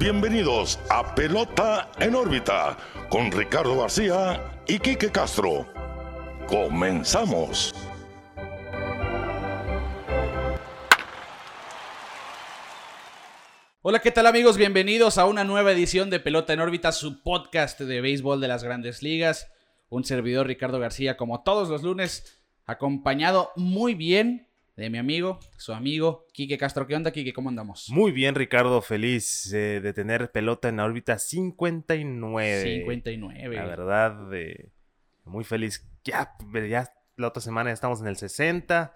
[0.00, 2.74] bienvenidos a Pelota en órbita
[3.10, 5.66] con Ricardo García y Quique Castro.
[6.48, 7.74] Comenzamos.
[13.82, 14.56] Hola, ¿qué tal amigos?
[14.56, 18.64] Bienvenidos a una nueva edición de Pelota en órbita, su podcast de béisbol de las
[18.64, 19.52] grandes ligas.
[19.90, 24.49] Un servidor Ricardo García, como todos los lunes, acompañado muy bien
[24.80, 26.86] de mi amigo, su amigo, Quique Castro.
[26.86, 27.34] ¿Qué onda, Quique?
[27.34, 27.88] ¿Cómo andamos?
[27.90, 28.80] Muy bien, Ricardo.
[28.80, 32.62] Feliz eh, de tener pelota en la órbita 59.
[32.62, 33.56] 59.
[33.56, 34.70] La verdad, eh,
[35.24, 35.86] muy feliz.
[36.02, 36.34] Ya,
[36.66, 38.94] ya la otra semana ya estamos en el 60.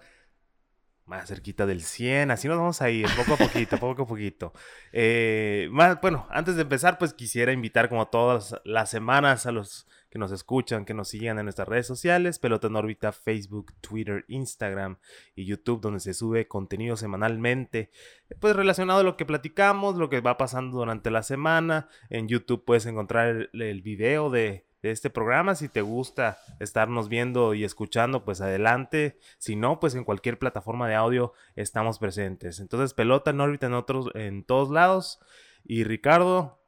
[1.05, 2.31] Más cerquita del 100.
[2.31, 4.53] Así nos vamos a ir, poco a poquito, poco a poquito.
[4.91, 9.85] Eh, más, bueno, antes de empezar, pues quisiera invitar como todas las semanas a los
[10.09, 14.25] que nos escuchan, que nos sigan en nuestras redes sociales, Pelota en órbita, Facebook, Twitter,
[14.27, 14.97] Instagram
[15.35, 17.91] y YouTube, donde se sube contenido semanalmente,
[18.39, 21.89] pues relacionado a lo que platicamos, lo que va pasando durante la semana.
[22.09, 25.55] En YouTube puedes encontrar el, video de, de este programa.
[25.55, 29.19] Si te gusta estarnos viendo y escuchando, pues adelante.
[29.37, 32.59] Si no, pues en cualquier plataforma de audio estamos presentes.
[32.59, 35.19] Entonces, pelota en órbita en otros, en todos lados.
[35.63, 36.64] Y Ricardo,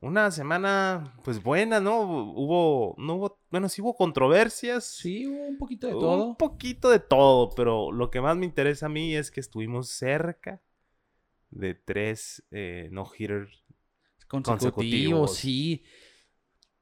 [0.00, 2.00] una semana, pues buena, ¿no?
[2.00, 4.84] Hubo, no hubo, bueno, sí hubo controversias.
[4.84, 6.24] Sí, hubo un poquito de todo.
[6.24, 9.88] Un poquito de todo, pero lo que más me interesa a mí es que estuvimos
[9.88, 10.60] cerca
[11.50, 13.64] de tres eh, no-hitters
[14.28, 15.36] consecutivos.
[15.36, 15.84] Sí.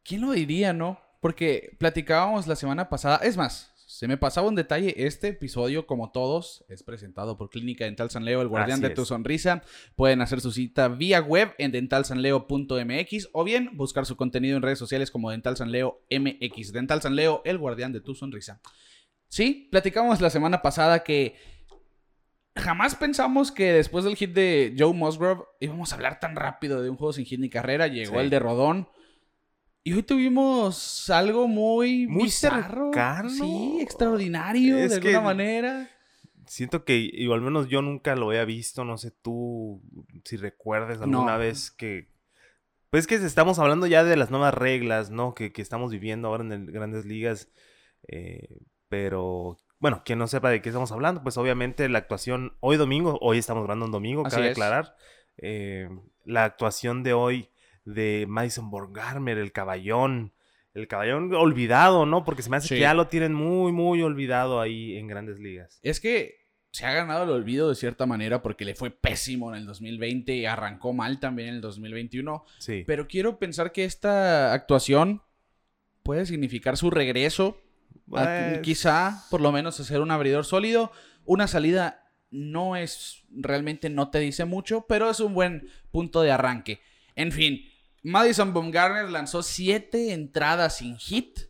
[0.02, 0.98] ¿Quién lo diría, no?
[1.20, 6.12] Porque platicábamos la semana pasada, es más, se me pasaba un detalle, este episodio, como
[6.12, 9.62] todos, es presentado por Clínica Dental San Leo, el guardián de tu sonrisa.
[9.96, 14.78] Pueden hacer su cita vía web en dentalsanleo.mx o bien buscar su contenido en redes
[14.78, 16.72] sociales como Dental San Leo MX.
[16.72, 18.62] Dental San Leo, el guardián de tu sonrisa.
[19.28, 21.36] Sí, platicamos la semana pasada que
[22.56, 26.88] jamás pensamos que después del hit de Joe Musgrove íbamos a hablar tan rápido de
[26.88, 27.88] un juego sin hit ni carrera.
[27.88, 28.88] Llegó el de Rodón.
[29.84, 33.28] Y hoy tuvimos algo muy, muy cercano.
[33.28, 35.90] Sí, extraordinario de alguna manera.
[36.46, 39.82] Siento que, y al menos yo nunca lo había visto, no sé tú
[40.24, 42.12] si recuerdes alguna vez que...
[42.90, 45.34] Pues que estamos hablando ya de las nuevas reglas, ¿no?
[45.34, 47.48] Que, estamos viviendo ahora en el Grandes Ligas.
[48.06, 52.76] Eh, pero, bueno, quien no sepa de qué estamos hablando, pues obviamente la actuación hoy
[52.76, 54.94] domingo, hoy estamos hablando un domingo, cabe aclarar.
[55.38, 55.88] Eh,
[56.24, 57.51] la actuación de hoy
[57.84, 60.32] de Madison Borgarmer, el caballón.
[60.74, 62.24] El caballón olvidado, ¿no?
[62.24, 65.78] Porque se me hace que ya lo tienen muy, muy olvidado ahí en grandes ligas.
[65.82, 69.60] Es que se ha ganado el olvido de cierta manera porque le fue pésimo en
[69.60, 72.44] el 2020 y arrancó mal también en el 2021.
[72.58, 72.84] Sí.
[72.86, 75.22] Pero quiero pensar que esta actuación
[76.02, 77.60] puede significar su regreso.
[78.08, 80.90] Pues quizá, por lo menos, hacer un abridor sólido.
[81.26, 86.32] Una salida no es, realmente no te dice mucho, pero es un buen punto de
[86.32, 86.80] arranque.
[87.14, 87.70] En fin,
[88.02, 91.40] Madison Bumgarner lanzó siete entradas sin hit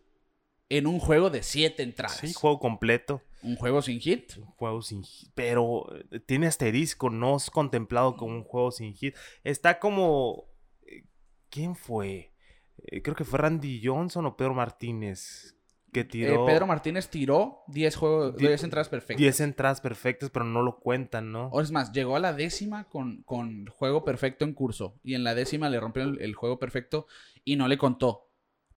[0.68, 2.18] en un juego de siete entradas.
[2.18, 3.22] Sí, juego completo.
[3.42, 4.36] Un juego sin hit.
[4.36, 5.30] Un juego sin hit.
[5.34, 9.16] Pero eh, tiene asterisco, no es contemplado como un juego sin hit.
[9.44, 10.44] Está como.
[10.86, 11.04] Eh,
[11.50, 12.32] ¿Quién fue?
[12.78, 15.56] Eh, creo que fue Randy Johnson o Pedro Martínez
[15.92, 16.47] que eh, tiró.
[16.47, 19.19] Pedro Martínez tiró 10 juegos, 10 entradas perfectas.
[19.19, 21.48] 10 entradas perfectas, pero no lo cuentan, ¿no?
[21.48, 24.98] O es más, llegó a la décima con, con juego perfecto en curso.
[25.04, 27.06] Y en la décima le rompió el, juego perfecto
[27.44, 28.28] y no le contó.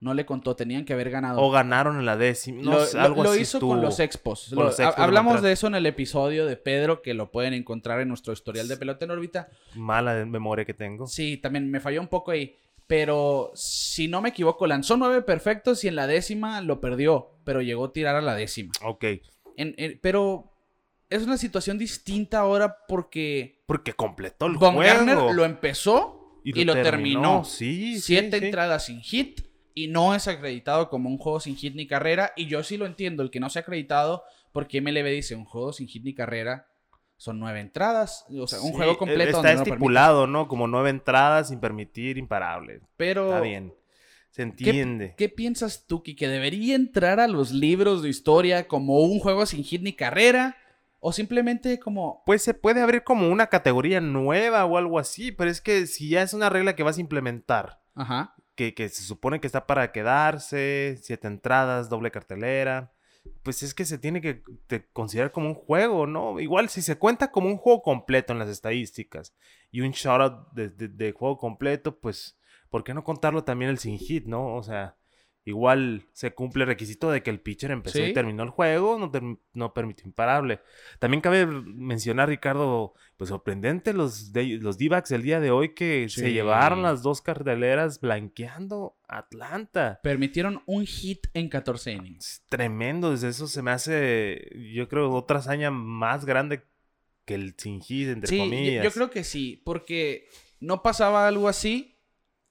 [0.01, 1.41] No le contó, tenían que haber ganado.
[1.41, 2.61] O ganaron en la décima.
[2.61, 4.53] No, lo, algo lo hizo con los expos.
[4.97, 8.67] hablamos de eso en el episodio de Pedro, que lo pueden encontrar en nuestro historial
[8.67, 9.49] de pelota en órbita.
[9.73, 11.07] Mala memoria que tengo.
[11.07, 12.57] Sí, también me falló un poco ahí.
[12.87, 17.61] Pero si no me equivoco, lanzó nueve perfectos y en la décima lo perdió, pero
[17.61, 18.71] llegó a tirar a la décima.
[18.83, 19.05] Ok.
[20.01, 20.51] pero
[21.09, 23.63] es una situación distinta ahora porque.
[23.65, 25.33] Porque completó el Von juego.
[25.33, 27.43] lo empezó y lo, terminó.
[27.43, 29.41] Sí, Siete entradas sin hit
[29.73, 32.33] y no es acreditado como un juego sin hit ni carrera.
[32.35, 35.45] Y yo sí lo entiendo, el que no se ha acreditado, porque MLB dice un
[35.45, 36.67] juego sin hit ni carrera
[37.25, 38.23] son nueve entradas.
[38.39, 39.37] O sea, un juego e, completo.
[39.37, 40.47] Está estipulado, ¿no?
[40.47, 42.83] Como nueve entradas sin permitir imparables.
[42.97, 43.25] Pero.
[43.25, 43.73] Está bien.
[44.29, 45.15] Se entiende.
[45.17, 49.63] ¿Qué, piensas tú, que debería entrar a los libros de historia como un juego sin
[49.63, 50.55] hit ni carrera?
[50.99, 52.21] O simplemente como.
[52.27, 56.09] Pues se puede abrir como una categoría nueva o algo así, pero es que si
[56.09, 57.81] ya es una regla que vas a implementar.
[57.95, 58.35] Ajá.
[58.53, 62.94] Que, que se supone que está para quedarse, siete entradas, doble cartelera
[63.43, 64.41] pues es que se tiene que
[64.91, 66.39] considerar como un juego, ¿no?
[66.39, 69.35] Igual si se cuenta como un juego completo en las estadísticas
[69.71, 72.37] y un shoutout de, de, juego completo, pues,
[72.69, 74.55] ¿por qué no contarlo también el sin hit, no?
[74.55, 74.97] O sea,
[75.45, 79.39] igual se cumple el requisito de que el pitcher empezó y terminó el juego, no,
[79.53, 80.59] no permitió imparable.
[80.97, 86.33] También cabe mencionar, Ricardo, pues sorprendente los, los D-backs el día de hoy que se
[86.33, 89.99] llevaron las dos carteleras blanqueando Atlanta.
[90.01, 92.43] Permitieron un hit en 14 innings.
[92.49, 96.63] Tremendo, desde eso se me hace, yo creo, otra hazaña más grande
[97.23, 98.83] que el sin hit, entre comillas.
[98.83, 100.27] Yo, yo creo que sí, porque
[100.59, 101.99] no pasaba algo así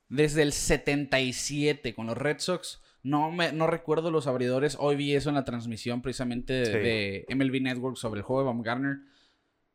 [0.08, 4.76] desde el 77 con los Red Sox no, me, no recuerdo los abridores.
[4.80, 8.96] Hoy vi eso en la transmisión precisamente de, MLB Network sobre el juego de Baumgartner.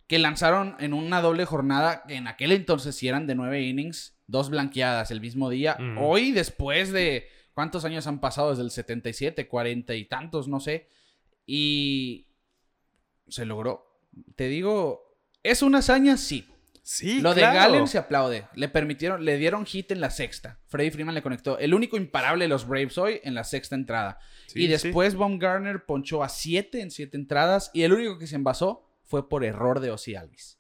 [0.07, 4.49] Que lanzaron en una doble jornada, en aquel entonces si eran de nueve innings, dos
[4.49, 5.77] blanqueadas el mismo día.
[5.99, 10.89] Hoy, después de cuántos años han pasado desde el 77, 40 y tantos, no sé.
[11.45, 12.29] Y
[13.27, 14.01] se logró.
[14.35, 16.17] Te digo, ¿es una hazaña?
[16.17, 16.47] Sí.
[17.21, 18.47] Lo de Galen se aplaude.
[18.56, 20.59] Le permitieron, le dieron hit en la sexta.
[20.68, 21.59] Freddy Freeman le conectó.
[21.59, 24.19] El único imparable de los Braves hoy en la sexta entrada.
[24.56, 27.69] y después Baumgartner ponchó a siete en siete entradas.
[27.74, 30.59] Y el único que se envasó fue por error de Ozzy Alvis.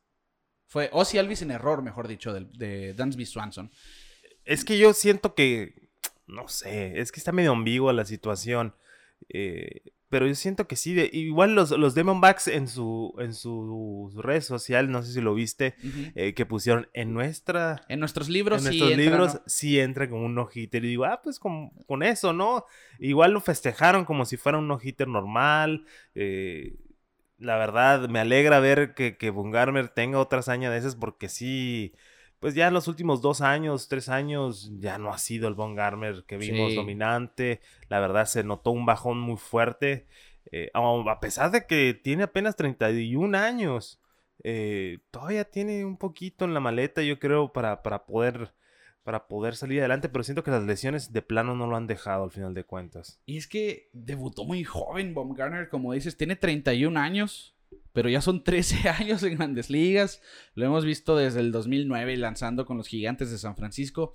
[0.67, 3.71] Fue Ozzy Alvis en error, mejor dicho, de, de Dansby Swanson.
[4.45, 5.89] Es que yo siento que.
[6.27, 8.75] No sé, es que está medio ambigua la situación.
[9.29, 11.09] Eh, pero yo siento que sí.
[11.13, 15.75] igual los, los Demonbacks en su, en su red social, no sé si lo viste,
[16.15, 17.83] eh, que pusieron en nuestra.
[17.87, 20.83] En nuestros libros, en nuestros libros, sí entra como un no-hitter.
[20.83, 22.65] Y digo, ah, pues con, con, eso, ¿no?
[22.97, 25.85] Igual lo festejaron como si fuera un no-hitter normal.
[26.15, 26.73] Eh,
[27.37, 31.93] la verdad, me alegra ver que, que Bungarmer tenga otra hazaña de esas porque sí
[32.39, 35.75] pues ya en los últimos dos años, tres años, ya no ha sido el Von
[35.75, 37.59] Garmer que vimos dominante.
[37.89, 40.07] La verdad se notó un bajón muy fuerte.
[40.51, 44.01] Eh, a pesar de que tiene apenas 31 años,
[44.43, 48.53] eh, todavía tiene un poquito en la maleta, yo creo, para, para, poder,
[49.03, 50.07] para poder salir adelante.
[50.07, 53.21] Pero siento que las lesiones de plano no lo han dejado al final de cuentas.
[53.25, 57.58] Y es que debutó muy joven, Garner, como dices, tiene 31 años
[57.93, 60.21] pero ya son 13 años en grandes ligas.
[60.55, 64.13] Lo hemos visto desde el 2009 lanzando con los gigantes de San Francisco.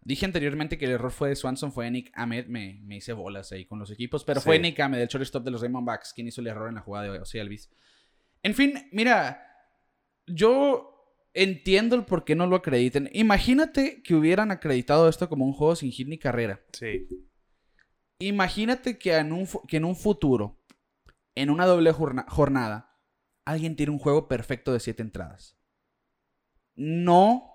[0.00, 3.52] Dije anteriormente que el error fue de Swanson, fue Nick Ahmed, me, me hice bolas
[3.52, 6.40] ahí con los equipos, pero fue Nick Ahmed, el shortstop de los Diamondbacks, quien hizo
[6.40, 7.68] el error en la jugada de Ozzy Alvis.
[8.42, 9.44] En fin, mira,
[10.26, 10.98] yo
[11.34, 13.10] entiendo el por qué no lo acrediten.
[13.12, 16.62] Imagínate que hubieran acreditado esto como un juego sin hit ni carrera.
[16.72, 17.06] Sí.
[18.20, 20.57] Imagínate que en un, que en un futuro,
[21.38, 22.96] en una doble jornada,
[23.44, 25.56] alguien tiene un juego perfecto de siete entradas.
[26.74, 27.52] No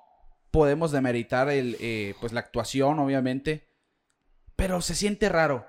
[0.52, 3.68] podemos demeritar el, eh, pues la actuación, obviamente,
[4.56, 5.66] pero se siente raro.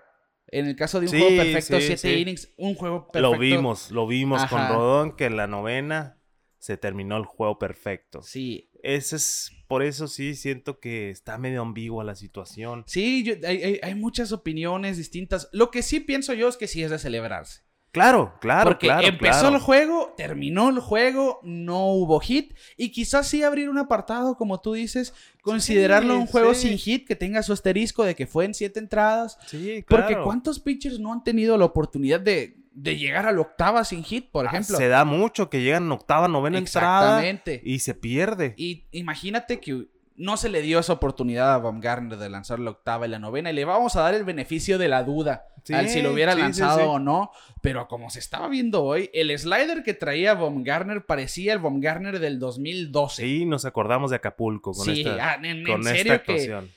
[0.47, 3.33] En el caso de un juego perfecto, siete innings, un juego perfecto.
[3.33, 6.21] Lo vimos, lo vimos con Rodón, que en la novena
[6.59, 8.23] se terminó el juego perfecto.
[8.23, 8.71] Sí.
[8.83, 12.85] Ese es, por eso sí siento que está medio ambigua la situación.
[12.87, 15.49] Sí, hay, hay, muchas opiniones distintas.
[15.53, 17.65] Lo que sí pienso yo es que sí es de celebrarse.
[17.95, 19.07] Claro, claro, Porque claro.
[19.07, 22.53] Empezó el juego, terminó el juego, no hubo hit.
[22.77, 27.15] Y quizás sí abrir un apartado, como tú dices, considerarlo un juego sin hit, que
[27.15, 29.39] tenga su asterisco de que fue en siete entradas.
[29.47, 30.07] Sí, claro.
[30.09, 34.29] Porque ¿cuántos pitchers no han tenido la oportunidad de, llegar a la octava sin hit,
[34.29, 34.77] por ah, ejemplo?
[34.77, 37.55] se da mucho que llegan octava, novena Exactamente.
[37.55, 37.73] entrada.
[37.73, 38.55] Y se pierde.
[38.57, 43.07] Y imagínate que no se le dio esa oportunidad a Baumgartner de lanzar la octava
[43.07, 43.51] y la novena.
[43.51, 46.91] Y le vamos a dar el beneficio de la duda al si lo hubiera lanzado
[46.91, 47.31] o no.
[47.61, 52.39] Pero como se estaba viendo hoy, el slider que traía Baumgartner parecía el Baumgartner del
[52.39, 53.23] 2012.
[53.23, 56.71] Sí, nos acordamos de Acapulco con esta, ah, en, con esta actuación.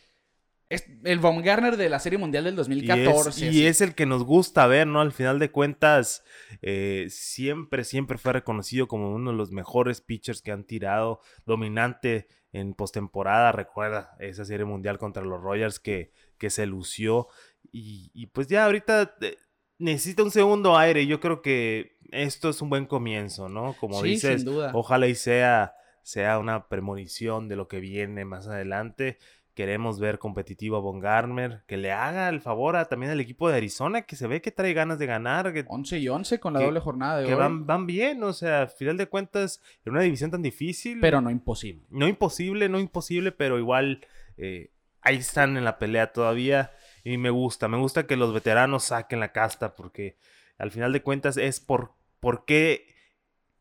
[0.70, 3.52] es el Baumgartner de la Serie Mundial del 2014.
[3.52, 5.02] Y es, el que nos gusta ver, ¿no?
[5.02, 6.24] Al final de cuentas,
[6.64, 12.28] eh, siempre, siempre fue reconocido como uno de los mejores pitchers que han tirado, dominante
[12.52, 17.28] en postemporada, recuerda esa serie mundial contra los Royals que, que se lució.
[17.72, 19.38] Y, pues ya ahorita eh,
[19.78, 21.06] necesita un segundo aire.
[21.06, 23.76] Yo creo que esto es un buen comienzo, ¿no?
[23.80, 29.18] Como dices, ojalá y sea, sea una premonición de lo que viene más adelante.
[29.58, 33.50] Queremos ver competitivo a Von Garmer, que le haga el favor a, también al equipo
[33.50, 35.52] de Arizona, que se ve que trae ganas de ganar.
[35.52, 38.62] Que, 11 y 11 con la doble jornada de que Van, van bien, o sea,
[38.62, 41.00] al final de cuentas, en una división tan difícil.
[41.00, 41.88] Pero no imposible.
[41.90, 44.06] No imposible, no imposible, pero igual
[44.38, 44.70] eh,
[45.02, 46.70] ahí están en la pelea todavía.
[47.04, 50.20] Y me gusta, me gusta que los veteranos saquen la casta, porque
[50.60, 52.96] al final de cuentas es por, por qué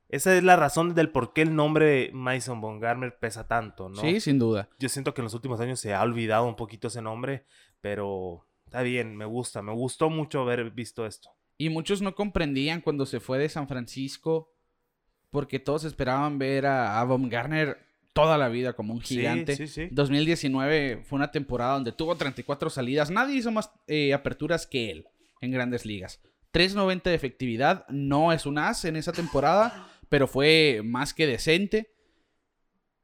[0.09, 4.01] esa es la razón del por qué el nombre Mason Bongarmer pesa tanto, ¿no?
[4.01, 4.69] Sí, sin duda.
[4.79, 7.45] Yo siento que en los últimos años se ha olvidado un poquito ese nombre,
[7.81, 11.31] pero está bien, me gusta, me gustó mucho haber visto esto.
[11.59, 14.53] Y muchos no comprendían cuando se fue de San Francisco,
[15.31, 17.79] porque todos esperaban ver a, a Garner
[18.13, 19.57] toda la vida como un gigante.
[19.57, 19.89] Sí, sí, sí.
[19.91, 23.11] 2019 fue una temporada donde tuvo 34 salidas.
[23.11, 25.07] Nadie hizo más eh, aperturas que él
[25.41, 26.21] en grandes ligas.
[26.53, 27.87] 3.90 de efectividad.
[27.89, 31.93] No es un as en esa temporada, pero fue más que decente.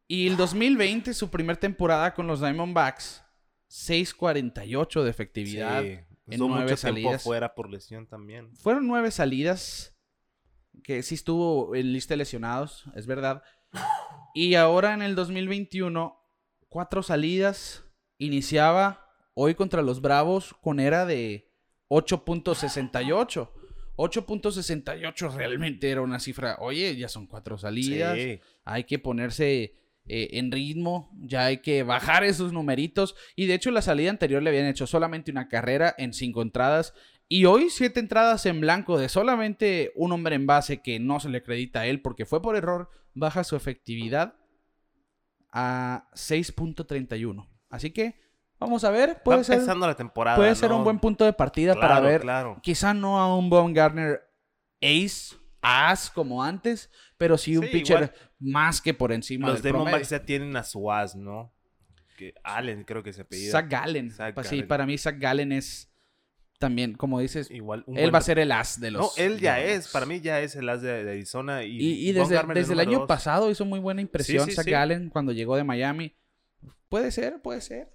[0.06, 3.24] Y el 2020, su primer temporada con los Diamondbacks,
[3.70, 5.82] 6.48 de efectividad.
[5.82, 5.88] Sí.
[5.88, 7.22] en nueve mucho tiempo salidas.
[7.22, 8.54] fuera por lesión también.
[8.56, 9.96] Fueron nueve salidas.
[10.84, 13.42] Que sí estuvo en lista de lesionados, es verdad.
[14.34, 16.18] Y ahora en el 2021,
[16.68, 17.84] cuatro salidas.
[18.18, 21.52] Iniciaba hoy contra los Bravos con era de
[21.88, 23.50] 8.68.
[23.96, 26.56] 8.68 realmente era una cifra.
[26.60, 28.16] Oye, ya son cuatro salidas.
[28.16, 28.40] Sí.
[28.64, 29.74] Hay que ponerse
[30.06, 31.10] eh, en ritmo.
[31.20, 33.14] Ya hay que bajar esos numeritos.
[33.36, 36.94] Y de hecho, la salida anterior le habían hecho solamente una carrera en cinco entradas.
[37.28, 41.28] Y hoy siete entradas en blanco de solamente un hombre en base que no se
[41.28, 42.90] le acredita a él porque fue por error.
[43.14, 44.36] Baja su efectividad
[45.52, 47.48] a 6.31.
[47.68, 48.21] Así que
[48.62, 49.22] vamos a ver.
[49.22, 50.36] Puede Va ser, empezando la temporada.
[50.36, 52.58] puede ser un buen punto de partida para ver Claro.
[52.62, 54.20] quizá no a un Baumgartner
[54.80, 58.12] ace, as como antes, pero sí un Sí, pitcher igual.
[58.40, 59.86] más que por encima Los del promedio.
[59.86, 61.54] Diamondbacks ya tienen a su as, ¿no?
[62.16, 63.52] Que Allen creo que se apellida.
[63.52, 64.10] Zach Gallen.
[64.10, 64.68] Zach Sí, Gallen.
[64.68, 65.88] para mí Zach Gallen es
[66.58, 67.82] también, como dices, Igual.
[67.86, 69.02] un él buen- va a ser el as de los...
[69.02, 69.88] No, él ya es.
[69.88, 71.64] Para mí ya es el as de, de Arizona.
[71.64, 72.36] Y, Y, y desde,
[72.72, 73.08] el año dos.
[73.08, 74.70] pasado hizo muy buena impresión sí, Zach sí.
[74.70, 76.14] Gallen cuando llegó de Miami.
[76.88, 77.92] Puede ser, puede ser.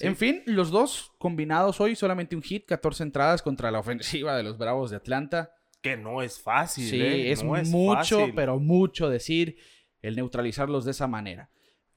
[0.00, 0.06] Sí.
[0.06, 4.42] En fin, los dos combinados hoy, solamente un hit, 14 entradas contra la ofensiva de
[4.42, 5.52] los Bravos de Atlanta.
[5.82, 6.88] Que no es fácil.
[6.88, 7.30] Sí, ¿eh?
[7.32, 8.34] es No mucho, fácil.
[8.34, 9.58] pero mucho decir
[10.00, 11.50] el neutralizarlos de esa manera.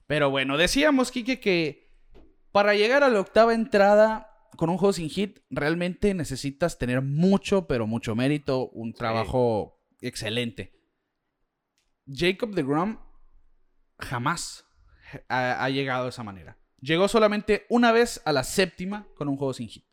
[0.06, 1.94] Pero bueno, decíamos, Kike, que
[2.52, 7.68] para llegar a la octava entrada con un juego sin hit, realmente necesitas tener mucho,
[7.68, 10.74] pero mucho mérito, un trabajo excelente.
[12.06, 13.00] Jacob de Grom
[13.98, 14.66] jamás
[15.30, 16.58] ha, ha llegado de esa manera.
[16.84, 19.86] Llegó solamente una vez a la séptima con un juego sin hit.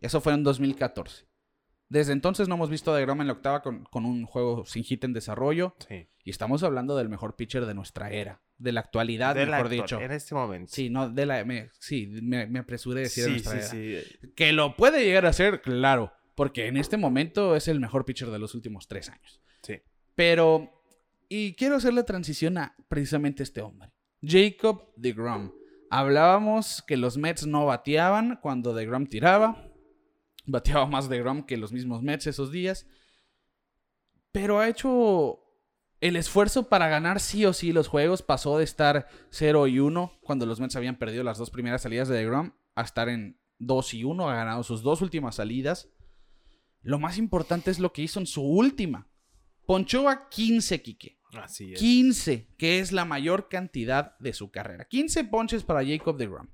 [0.00, 1.26] Eso fue en 2014.
[1.90, 4.82] Desde entonces no hemos visto a DeGrom en la octava con, con un juego sin
[4.82, 5.76] hit en desarrollo.
[5.86, 6.08] Sí.
[6.24, 8.40] Y estamos hablando del mejor pitcher de nuestra era.
[8.56, 10.00] De la actualidad, De mejor dicho.
[10.00, 10.72] En este momento.
[10.74, 11.44] Sí, no, de la...
[11.44, 14.02] Me, sí, me, me apresuré a decir de sí, nuestra sí, era.
[14.02, 14.32] sí.
[14.34, 16.14] Que lo puede llegar a ser, claro.
[16.34, 19.42] Porque en este momento es el mejor pitcher de los últimos tres años.
[19.60, 19.82] Sí.
[20.14, 20.72] Pero...
[21.28, 23.90] Y quiero hacer la transición a precisamente este hombre.
[24.22, 25.52] Jacob DeGrom.
[25.90, 29.70] Hablábamos que los Mets no bateaban cuando DeGrom tiraba.
[30.46, 32.86] Bateaba más DeGrom que los mismos Mets esos días.
[34.32, 35.40] Pero ha hecho
[36.00, 38.22] el esfuerzo para ganar sí o sí los juegos.
[38.22, 42.08] Pasó de estar 0 y 1 cuando los Mets habían perdido las dos primeras salidas
[42.08, 44.28] de DeGrom a estar en 2 y 1.
[44.28, 45.88] Ha ganado sus dos últimas salidas.
[46.82, 49.08] Lo más importante es lo que hizo en su última.
[49.66, 51.18] Ponchó a 15, Quique.
[51.44, 51.78] Así es.
[51.80, 54.84] 15, que es la mayor cantidad de su carrera.
[54.86, 56.48] 15 ponches para Jacob DeGrom.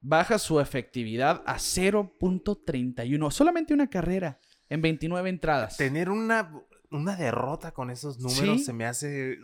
[0.00, 3.30] Baja su efectividad a 0.31.
[3.30, 5.76] Solamente una carrera en 29 entradas.
[5.78, 6.52] Tener una,
[6.90, 8.64] una derrota con esos números Sí.
[8.64, 9.38] se me hace.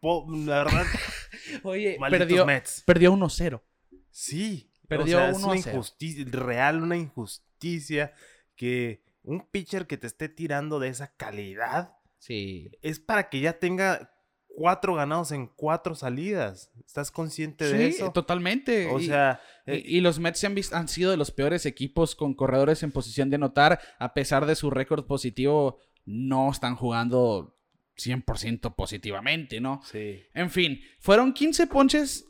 [0.00, 0.84] po- la verdad.
[1.62, 2.82] Oye, perdió, Mets.
[2.84, 3.62] perdió 1-0.
[4.10, 4.70] Sí.
[4.88, 5.70] Perdió o sea, es 1 a una 0.
[5.76, 8.12] injusticia, real, una injusticia
[8.56, 12.70] que un pitcher que te esté tirando de esa calidad Sí.
[12.82, 14.10] es para que ya tenga
[14.48, 16.70] cuatro ganados en cuatro salidas.
[16.86, 18.12] ¿Estás consciente de Sí, eso?
[18.12, 18.86] totalmente.
[18.86, 21.30] O Y- sea, Y, eh, y los Mets se han, vis- han sido de los
[21.32, 23.80] peores equipos con corredores en posición de anotar.
[23.98, 27.58] A pesar de su récord positivo, no están jugando
[27.96, 29.80] 100% positivamente, ¿no?
[29.84, 30.22] sí.
[30.34, 32.26] En fin, fueron 15 ponches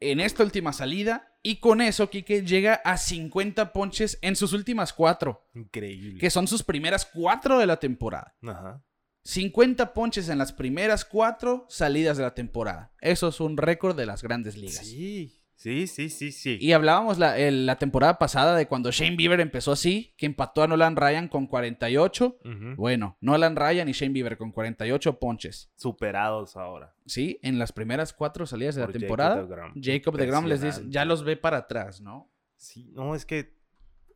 [0.00, 1.26] en esta última salida.
[1.42, 6.18] Y con eso, Quique llega a 50 ponches en sus últimas cuatro, Increíble.
[6.20, 8.34] que son sus primeras cuatro de la temporada.
[8.42, 8.82] Ajá.
[9.22, 12.92] 50 ponches en las primeras cuatro salidas de la temporada.
[13.00, 14.76] Eso es un récord de las grandes ligas.
[14.86, 16.56] Sí, sí, sí, sí, sí.
[16.60, 20.62] Y hablábamos la, el- la temporada pasada de cuando Shane Bieber empezó así, que empató
[20.62, 22.38] a Nolan Ryan con 48.
[22.44, 22.74] Ujú.
[22.76, 25.70] Bueno, Nolan Ryan y Shane Bieber con 48 ponches.
[25.76, 26.94] Superados ahora.
[27.04, 27.38] ¿Sí?
[27.42, 29.42] En las primeras cuatro salidas de la Por Jacob temporada.
[29.42, 29.72] deGrom.
[29.82, 32.32] Jacob de Grom les dice, ya los ve para atrás, ¿no?
[32.56, 33.54] Sí, no, es que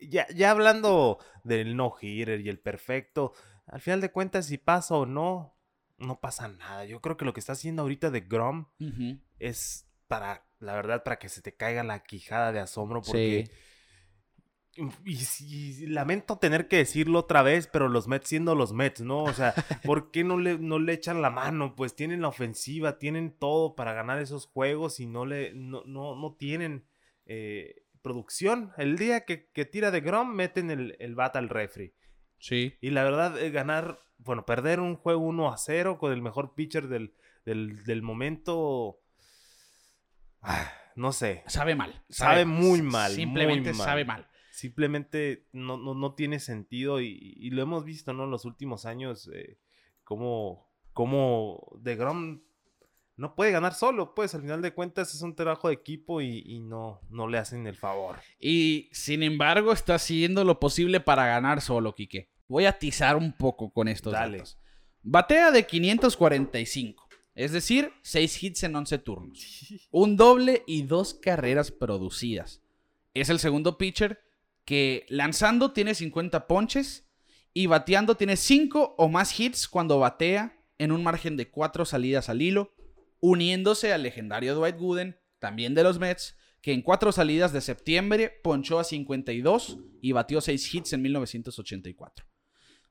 [0.00, 3.32] ya, ya hablando del no-hitter y el perfecto,
[3.66, 5.56] al final de cuentas, si pasa o no,
[5.98, 6.84] no pasa nada.
[6.84, 8.66] Yo creo que lo que está haciendo ahorita de Grom
[9.38, 13.46] es para, la verdad, para que se te caiga la quijada de asombro porque...
[13.46, 13.52] Sí.
[15.04, 19.22] Y, sí, lamento tener que decirlo otra vez, pero los Mets siendo los Mets, ¿no?
[19.22, 19.54] O sea,
[19.84, 21.76] ¿por qué no le, no le echan la mano?
[21.76, 26.16] Pues tienen la ofensiva, tienen todo para ganar esos juegos y no le no, no,
[26.16, 26.88] no tienen
[27.24, 28.72] eh, producción.
[28.76, 31.94] El día que, que tira de Grom, meten el, el bat al refri.
[32.44, 32.76] Sí.
[32.82, 36.54] Y la verdad, eh, ganar, bueno, perder un juego 1 a 0 con el mejor
[36.54, 37.14] pitcher del,
[37.46, 39.00] del, del momento
[40.96, 41.42] no sé.
[41.46, 42.02] Sabe mal.
[42.10, 43.12] Sabe, muy mal.
[43.12, 43.86] Simplemente muy mal.
[43.86, 44.28] sabe mal.
[44.50, 48.24] Simplemente no, no, no tiene sentido y, y lo hemos visto, ¿no?
[48.24, 49.58] En los últimos años, eh,
[50.04, 52.42] cómo, cómo DeGrom
[53.16, 56.42] no puede ganar solo, pues al final de cuentas es un trabajo de equipo y,
[56.44, 58.18] y no, no le hacen el favor.
[58.38, 62.33] Y sin embargo está haciendo lo posible para ganar solo, Quique.
[62.48, 64.38] Voy a atizar un poco con estos Dale.
[64.38, 64.58] datos.
[65.02, 69.88] Batea de 545, es decir, 6 hits en 11 turnos.
[69.90, 72.62] Un doble y dos carreras producidas.
[73.12, 74.20] Es el segundo pitcher
[74.64, 77.06] que lanzando tiene 50 ponches
[77.52, 82.28] y bateando tiene 5 o más hits cuando batea en un margen de 4 salidas
[82.28, 82.74] al hilo,
[83.20, 88.40] uniéndose al legendario Dwight Gooden, también de los Mets, que en 4 salidas de septiembre
[88.42, 92.26] ponchó a 52 y batió 6 hits en 1984.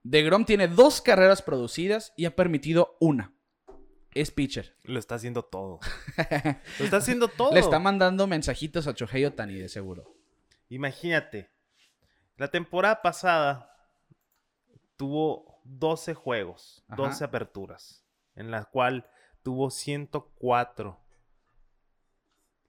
[0.03, 3.33] DeGrom tiene dos carreras producidas y ha permitido una.
[4.13, 4.77] Es pitcher.
[4.83, 5.79] Lo está haciendo todo.
[6.79, 7.51] Lo está haciendo todo.
[7.53, 10.13] Le está mandando mensajitos a Chohei Otani, de seguro.
[10.69, 11.51] Imagínate,
[12.38, 13.75] la temporada pasada
[14.98, 16.95] tuvo 12 juegos, Ajá.
[17.01, 18.05] 12 aperturas,
[18.36, 19.10] en la cual
[19.41, 21.00] tuvo 104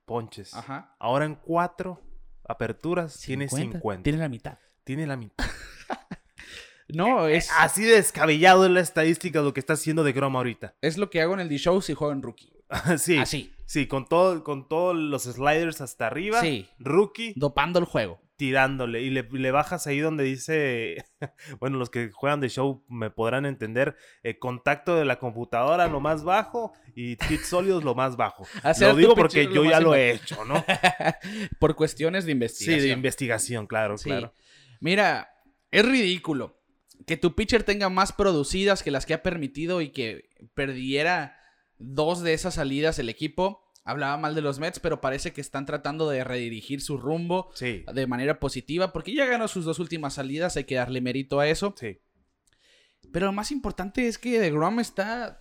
[0.05, 0.55] ponches.
[0.55, 0.97] Ajá.
[0.99, 2.01] Ahora en 4
[2.49, 4.03] aperturas tiene 50.
[4.03, 4.59] Tiene la mitad.
[4.85, 5.45] Tiene la mitad.
[6.89, 10.37] No, es, Así de descabellado es la estadística de lo que está haciendo de Grom
[10.37, 10.75] ahorita.
[10.83, 12.53] es lo que hago en el D-Show si juego en rookie.
[12.99, 16.41] sí, Así, sí, con todo, con todos los sliders hasta arriba.
[16.41, 16.69] Sí.
[16.79, 18.21] Rookie dopando el juego.
[18.37, 21.05] tirándole y le, le bajas ahí donde dice,
[21.61, 26.01] bueno, los que juegan de show me podrán entender, eh, contacto de la computadora lo
[26.01, 28.45] más bajo y hits sólidos lo más bajo.
[28.63, 30.65] Hacer lo digo porque yo lo ya lo he hecho, ¿no?
[31.61, 32.81] Por cuestiones de Sí, investigación.
[32.83, 34.09] de investigación, claro, Sí.
[34.11, 34.33] claro.
[34.81, 35.31] Mira,
[35.71, 36.61] es ridículo
[37.07, 41.37] que tu pitcher tenga más producidas que las que ha permitido y que perdiera
[41.79, 43.73] dos de esas salidas el equipo.
[43.85, 47.85] Hablaba mal de los Mets, pero parece que están tratando de redirigir su rumbo Sí,
[47.93, 51.49] de manera positiva porque ya ganó sus dos últimas salidas, hay que darle mérito a
[51.49, 51.75] eso.
[51.79, 52.01] sí.
[53.13, 55.41] Pero lo más importante es que DeGrom está.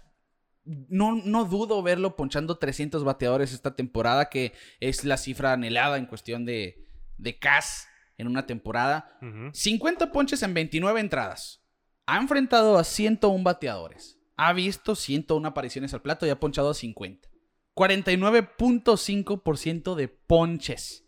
[0.65, 6.05] No, no dudo verlo ponchando 300 bateadores esta temporada, que es la cifra anhelada en
[6.05, 6.85] cuestión de,
[7.17, 9.17] de CAS en una temporada.
[9.21, 9.49] Ujú.
[9.53, 11.61] 50 ponches en 29 entradas.
[12.05, 14.19] Ha enfrentado a 101 bateadores.
[14.35, 17.29] Ha visto 101 apariciones al plato y ha ponchado a 50.
[17.75, 21.05] 49.5% de ponches.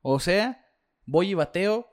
[0.00, 0.64] O sea,
[1.04, 1.88] voy y bateo.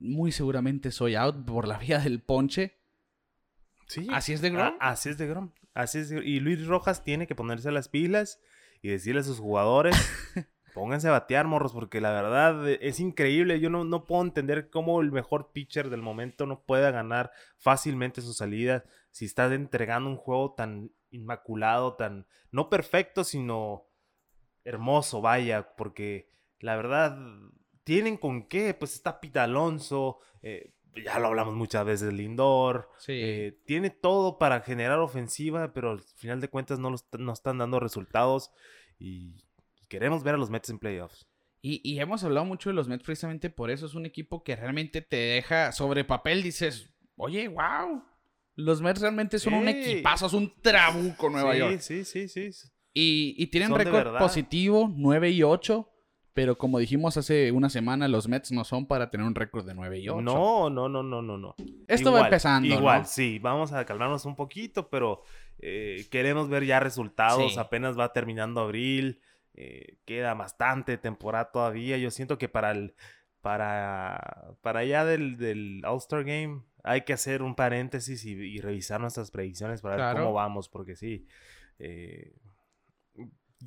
[0.00, 2.78] Muy seguramente soy out por la vía del ponche.
[3.88, 4.06] Sí.
[4.12, 4.74] Así es de Grom.
[4.80, 5.52] Ah, así es de Grom.
[5.74, 8.40] Así es de- Y Luis Rojas tiene que ponerse las pilas
[8.82, 9.96] y decirle a sus jugadores,
[10.78, 13.60] pónganse a batear, morros, porque la verdad eh, es increíble.
[13.60, 18.20] Yo no, no puedo entender cómo el mejor pitcher del momento no pueda ganar fácilmente
[18.22, 23.86] sus salidas si está entregando un juego tan inmaculado, tan no perfecto, sino
[24.64, 27.18] hermoso, vaya, porque la verdad
[27.84, 33.12] tienen con qué, pues está Pita Alonso, eh, ya lo hablamos muchas veces, Lindor, Sí.
[33.14, 37.58] eh, tiene todo para generar ofensiva, pero al final de cuentas no, los, no están
[37.58, 38.50] dando resultados
[38.98, 39.44] y
[39.88, 41.26] queremos ver a los Mets en playoffs.
[41.60, 43.86] Y, y hemos hablado mucho de los Mets precisamente por eso.
[43.86, 46.42] Es un equipo que realmente te deja sobre papel.
[46.42, 48.02] Dices, oye, wow.
[48.54, 49.70] Los Mets realmente son un Sí.
[49.70, 50.26] equipazo.
[50.26, 51.80] Es un trabuco Nueva sí, York.
[51.80, 52.50] sí, sí, sí.
[52.94, 55.88] Y, y tienen récord positivo, 9 y 8.
[56.32, 59.74] Pero como dijimos hace una semana, los Mets no son para tener un récord de
[59.74, 60.20] 9 y 8.
[60.22, 61.56] No, no, no, no, no, no.
[61.88, 63.06] Esto va empezando, Igual, ¿no?
[63.08, 65.22] sí, vamos a calmarnos un poquito, pero
[65.58, 67.54] eh, queremos ver ya resultados.
[67.54, 67.58] Sí.
[67.58, 69.20] Apenas va terminando abril,
[69.60, 71.98] eh, queda bastante temporada todavía.
[71.98, 72.94] Yo siento que para el
[73.40, 79.00] para para allá del, del All-Star Game hay que hacer un paréntesis y, y revisar
[79.00, 81.26] nuestras predicciones para ver cómo vamos, porque sí.
[81.80, 82.36] eh,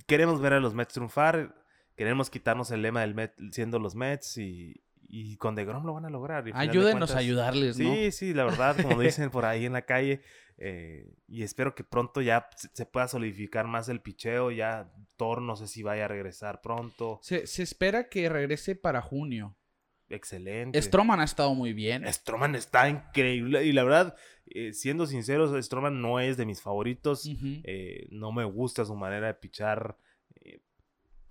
[0.08, 1.56] queremos ver a los Mets triunfar.
[1.98, 4.82] Queremos quitarnos el lema del Met siendo los Mets y,
[5.14, 6.48] y con DeGrom lo van a lograr.
[6.48, 7.94] y Ayúdenos cuentas- a ayudarles, ¿no?
[7.94, 10.22] Sí, sí, la verdad, como dicen por ahí en la calle.
[10.64, 14.52] eh, y espero que pronto ya se- pueda solidificar más el picheo.
[14.52, 17.20] Ya Thor no sé si vaya a regresar pronto.
[17.24, 19.58] Se, se espera que regrese para junio.
[20.10, 20.82] Excelente.
[20.82, 22.06] Stroman ha estado muy bien.
[22.12, 23.64] Stroman está increíble.
[23.66, 27.28] Y la verdad, eh, siendo sinceros, Stroman no es de mis favoritos.
[27.64, 29.98] Eh, no me gusta su manera de pichar.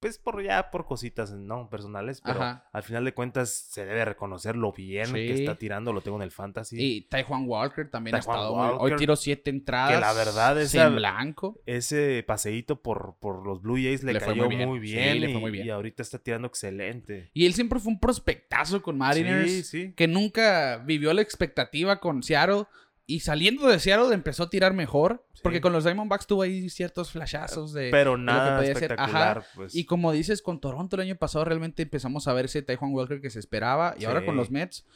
[0.00, 2.64] Pues por ya por cositas no personales, pero Ajá.
[2.72, 6.22] al final de cuentas se debe reconocer lo bien que está tirando, lo tengo en
[6.22, 6.76] el fantasy.
[6.82, 8.66] Y Taijuan Walker también ha estado muy...
[8.66, 10.00] Hoy Walker, tiró siete entradas.
[10.00, 11.60] la verdad esa- blanco.
[11.66, 15.20] ese paseíto por, por los Blue Jays le, cayó muy muy bien.
[15.20, 15.66] le y, fue muy bien.
[15.66, 17.30] y ahorita está tirando excelente.
[17.34, 19.50] Y él siempre fue un prospectazo con Mariners.
[19.50, 19.92] Sí, sí.
[19.94, 22.64] Que nunca vivió la expectativa con Seattle.
[23.10, 25.26] Y saliendo de Seattle empezó a tirar mejor.
[25.42, 27.90] Porque con los Diamondbacks tuvo ahí ciertos flashazos de.
[27.90, 29.44] Pero nada espectacular.
[29.56, 29.74] Pues.
[29.74, 33.20] Y como dices, con Toronto el año pasado realmente empezamos a ver ese Taiwan Walker
[33.20, 33.96] que se esperaba.
[33.98, 34.86] Y ahora con los Mets.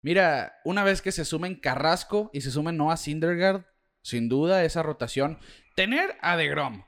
[0.00, 3.66] Mira, una vez que se sumen Carrasco y se sumen Noah Syndergaard,
[4.00, 5.38] sin duda esa rotación.
[5.76, 6.82] Tener a DeGrom,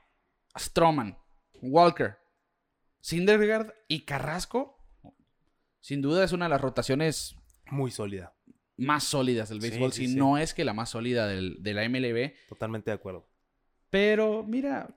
[0.55, 1.19] a Stroman,
[1.61, 2.17] Walker,
[3.01, 4.79] Syndergaard y Carrasco,
[5.81, 7.35] sin duda es una de las rotaciones
[7.69, 8.36] muy sólida.
[8.77, 12.33] Más sólidas del béisbol, si no es que la más sólida de la MLB.
[12.47, 13.27] Totalmente de acuerdo.
[13.89, 14.87] Pero mira,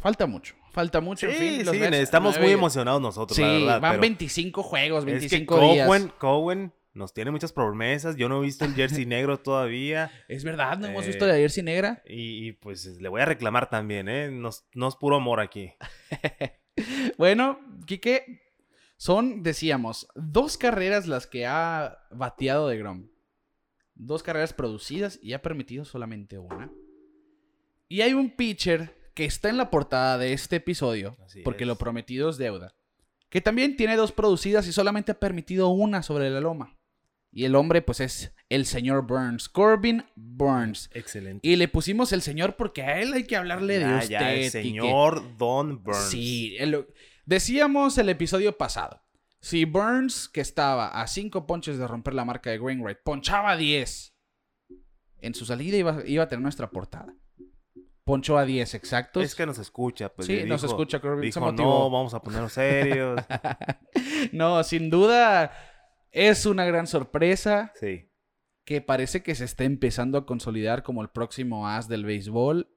[0.00, 0.54] falta mucho.
[0.72, 1.26] Falta mucho.
[1.30, 3.80] Sí, estamos muy emocionados nosotros, la verdad.
[3.80, 5.86] Van 25 juegos, 25 días.
[5.86, 8.16] Cowen, Cowen nos tiene muchas promesas.
[8.16, 10.10] Yo no he visto el jersey negro todavía.
[10.28, 12.02] Es verdad, no hemos visto la jersey negra.
[12.06, 14.30] Y, pues le voy a reclamar también, ¿eh?
[14.30, 15.72] No, es puro amor aquí.
[17.18, 18.45] bueno, Quique,
[18.96, 23.08] son, decíamos, dos carreras las que ha bateado de Grom.
[23.94, 26.70] Dos carreras producidas y ha permitido solamente una.
[27.88, 32.28] Y hay un pitcher que está en la portada de este episodio, porque lo prometido
[32.28, 32.74] es deuda,
[33.30, 36.76] que también tiene dos producidas y solamente ha permitido una sobre la loma.
[37.32, 39.48] Y el hombre, pues, es el señor Burns.
[39.48, 40.88] Corbin Burns.
[40.94, 41.46] Excelente.
[41.46, 44.08] Y le pusimos el señor porque a él hay que hablarle de usted.
[44.08, 46.10] Ya, el señor Don Burns.
[46.10, 46.56] Sí.
[47.26, 49.02] Decíamos el episodio pasado.
[49.40, 54.16] Si Burns, que estaba a cinco ponches de romper la marca de Greenwright, ponchaba 10,
[55.20, 57.14] en su salida iba, iba a tener nuestra portada.
[58.04, 59.24] Poncho a 10 exactos.
[59.24, 60.10] Es que nos escucha.
[60.10, 61.22] Pues, sí, nos escucha Corbin.
[61.22, 63.20] Dijo, no, vamos a ponernos serios.
[64.32, 65.52] no, sin duda
[66.12, 67.72] es una gran sorpresa.
[67.74, 68.08] Sí.
[68.64, 72.68] Que parece que se está empezando a consolidar como el próximo as del béisbol.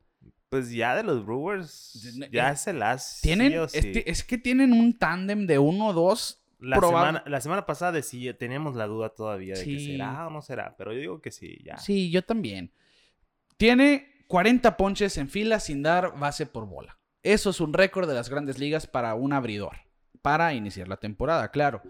[0.50, 3.20] Pues ya de los Brewers, ya es el as.
[3.22, 6.44] Tienen, es, que tienen un tándem de uno o dos.
[6.60, 10.42] La, semana, la semana pasada decía, teníamos la duda todavía de que será o no
[10.42, 11.78] será, pero yo digo que sí, ya.
[11.78, 12.74] Sí, yo también.
[13.58, 16.98] Tiene 40 ponches en fila sin dar base por bola.
[17.24, 19.78] Eso es un récord de las grandes ligas para un abridor,
[20.22, 21.82] para iniciar la temporada, claro.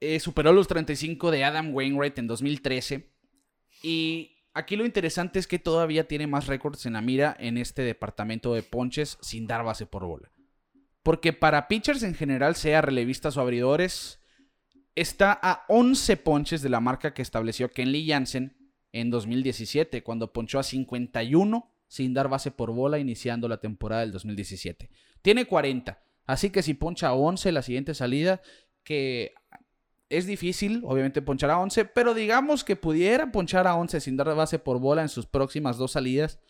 [0.00, 3.10] Eh, superó los 35 de Adam Wainwright en 2013.
[3.82, 7.82] Y aquí lo interesante es que todavía tiene más récords en la mira en este
[7.82, 10.30] departamento de ponches sin dar base por bola.
[11.02, 14.20] Porque para pitchers en general, sea relevistas o abridores,
[14.94, 18.56] está a 11 ponches de la marca que estableció Kenley Jansen
[18.92, 24.12] en 2017, cuando ponchó a 51 sin dar base por bola iniciando la temporada del
[24.12, 24.90] 2017.
[25.22, 28.40] Tiene 40, así que si poncha a 11 la siguiente salida,
[28.84, 29.34] que
[30.10, 34.34] es difícil, obviamente, ponchar a 11, pero digamos que pudiera ponchar a 11 sin dar
[34.34, 36.40] base por bola en sus próximas dos salidas,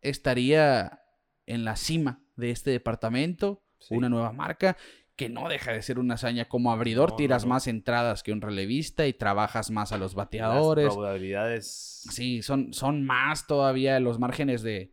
[0.00, 1.02] estaría
[1.46, 4.76] en la cima de este departamento, una nueva marca
[5.16, 9.06] que no deja de ser una hazaña como abridor, tiras más entradas que un relevista
[9.06, 10.86] y trabajas más a los bateadores.
[10.86, 12.06] Las probabilidades.
[12.10, 14.92] Sí, son, son más todavía los márgenes de,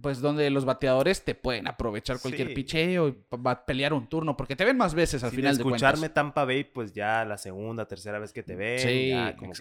[0.00, 3.16] pues donde los bateadores te pueden aprovechar cualquier picheo y
[3.66, 6.92] pelear un turno, porque te ven más veces al final de escucharme Tampa Bay, pues
[6.92, 9.12] ya la segunda, tercera vez que te ven, sí,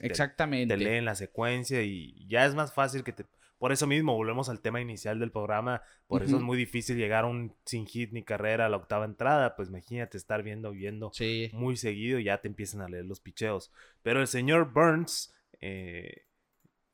[0.02, 0.76] exactamente.
[0.76, 3.26] Te, leen la secuencia y ya es más fácil que te...
[3.58, 7.24] Por eso mismo, volvemos al tema inicial del programa, por eso es muy difícil llegar
[7.24, 11.12] a un sin hit ni carrera a la octava entrada, pues imagínate estar viendo, viendo
[11.54, 13.72] muy seguido, ya te empiezan a leer los picheos.
[14.02, 15.34] Pero el señor Burns...
[15.62, 16.24] Eh,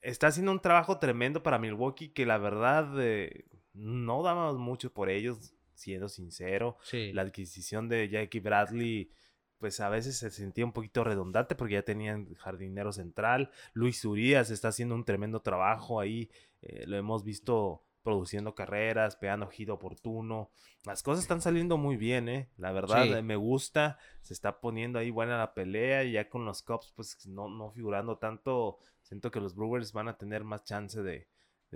[0.02, 5.10] está haciendo un trabajo tremendo para Milwaukee que la verdad eh, no damos mucho por
[5.10, 6.78] ellos, siendo sincero.
[7.14, 9.12] La adquisición de Jackie Bradley,
[9.58, 13.52] pues a veces se sentía un poquito redundante porque ya tenían jardinero central.
[13.74, 16.30] Luis Urias está haciendo un tremendo trabajo ahí.
[16.62, 20.52] Eh, lo hemos visto produciendo carreras, pegando giro oportuno.
[20.86, 22.50] Las cosas están saliendo muy bien, ¿eh?
[22.58, 23.98] La verdad, eh, me gusta.
[24.22, 27.72] Se está poniendo ahí buena la pelea y ya con los Cubs, pues no, no
[27.72, 28.80] figurando tanto.
[29.02, 31.28] Siento que los Brewers van a tener más chance de,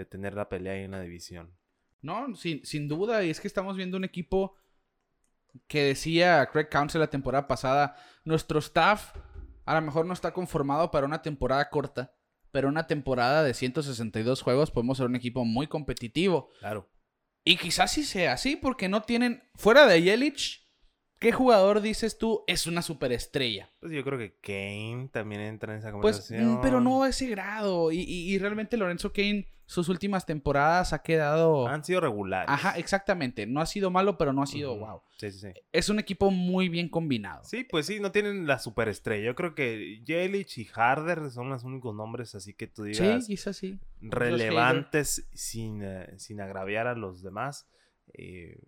[0.10, 1.56] tener la pelea ahí en la división.
[2.02, 3.24] No, sin, sin duda.
[3.24, 4.56] Y es que estamos viendo un equipo
[5.68, 9.16] que decía Craig Council la temporada pasada, nuestro staff
[9.66, 12.13] a lo mejor no está conformado para una temporada corta
[12.54, 16.52] pero una temporada de 162 juegos podemos ser un equipo muy competitivo.
[16.60, 16.88] Claro.
[17.44, 20.63] Y quizás sí sea así, porque no tienen, fuera de Yelich,
[21.24, 23.72] ¿qué jugador dices tú es una superestrella?
[23.80, 26.46] Pues yo creo que Kane también entra en esa mm, conversación.
[26.46, 27.92] Pues, pero no a ese grado.
[27.92, 31.68] Y, y realmente Lorenzo Kane sus últimas temporadas ha quedado...
[31.68, 32.50] Han sido regulares.
[32.50, 33.48] Ajá, exactamente.
[33.48, 35.02] No ha sido malo, pero no ha sido wow.
[35.18, 35.54] Sí, sí, sí.
[35.72, 37.44] Es un equipo muy bien combinado.
[37.46, 39.26] Sí, pues sí, no tienen la superestrella.
[39.26, 43.26] Yo creo que Yelich y Harder son los únicos nombres, así que tú digas...
[43.26, 43.80] Sí, quizás sí.
[44.02, 47.68] Relevantes sin, eh, sin agraviar a los demás.
[48.14, 48.60] Eh,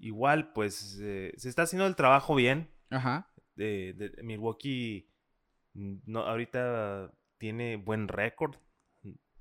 [0.00, 2.70] igual, pues eh, se está haciendo el trabajo bien.
[2.90, 3.32] Ajá.
[3.54, 5.08] De, de Milwaukee,
[5.74, 8.56] no, ahorita tiene buen récord,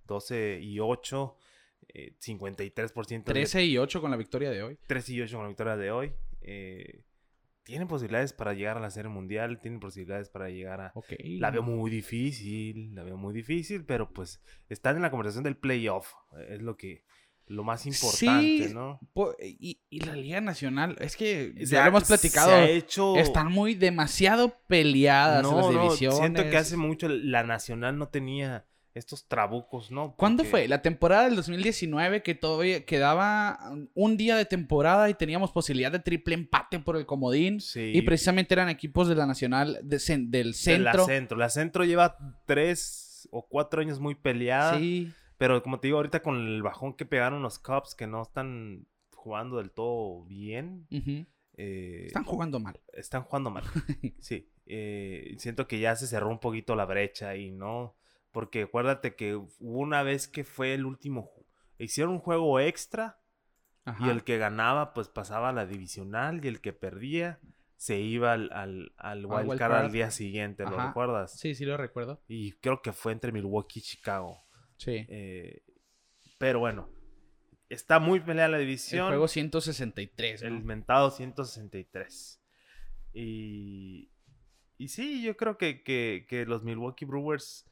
[0.06, 1.38] 12 y 8,
[1.94, 3.24] 53%.
[3.24, 4.78] 13 y 8 con la victoria de hoy.
[4.88, 6.14] 13 y 8 con la victoria de hoy.
[6.42, 7.04] Eh,
[7.64, 10.94] tienen posibilidades para llegar a la Serie Mundial, tienen posibilidades para llegar a...
[11.40, 15.58] La veo muy difícil, la veo muy difícil, pero pues están en la conversación del
[15.58, 16.14] playoff,
[16.48, 17.06] es lo que...
[17.50, 19.00] Lo más importante, ¿no?
[19.42, 22.56] Y, y, la Liga Nacional, es que ya lo hemos platicado.
[22.64, 23.16] hecho...
[23.16, 26.20] Están muy demasiado peleadas las divisiones.
[26.20, 30.14] siento que hace mucho la Nacional no tenía estos trabucos, ¿no?
[30.16, 30.68] ¿Cuándo fue?
[30.68, 33.60] La temporada del 2019 que todavía quedaba
[33.96, 37.62] un día de temporada y teníamos posibilidad de triple empate por el comodín.
[37.62, 37.92] Sí.
[37.96, 40.78] Y precisamente eran equipos de la Nacional del centro.
[40.78, 41.38] De la centro.
[41.38, 44.78] La centro lleva tres o cuatro años muy peleada.
[44.78, 45.12] Sí.
[45.40, 48.86] Pero como te digo, ahorita con el bajón que pegaron los Cubs que no están
[49.16, 50.86] jugando del todo bien.
[51.58, 52.80] Eh, están jugando mal.
[52.94, 53.64] Están jugando mal.
[54.20, 54.48] sí.
[54.68, 57.96] Eh, siento que ya se cerró un poquito la brecha y no
[58.32, 61.32] porque acuérdate que hubo una vez que fue el último.
[61.78, 63.18] Hicieron un juego extra.
[64.02, 66.46] Y el que ganaba, pues pasaba a la divisional.
[66.46, 67.40] Y el que perdía,
[67.76, 70.64] se iba al, al, al wildcard al día siguiente.
[70.64, 71.40] ¿Lo recuerdas?
[71.40, 72.22] Sí, sí, lo recuerdo.
[72.28, 74.38] Y creo que fue entre Milwaukee y Chicago.
[74.80, 75.06] Sí.
[75.10, 75.62] Eh,
[76.38, 76.90] pero bueno,
[77.68, 79.06] está muy peleada la división.
[79.06, 80.42] El juego 163.
[80.42, 82.42] El mentado 163.
[83.14, 84.10] Y,
[84.78, 87.70] y sí, yo creo que, que, que los Milwaukee Brewers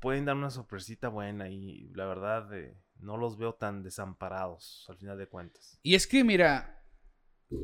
[0.00, 4.96] pueden dar una sorpresita buena y la verdad eh, no los veo tan desamparados al
[4.98, 5.78] final de cuentas.
[5.82, 6.84] Y es que mira,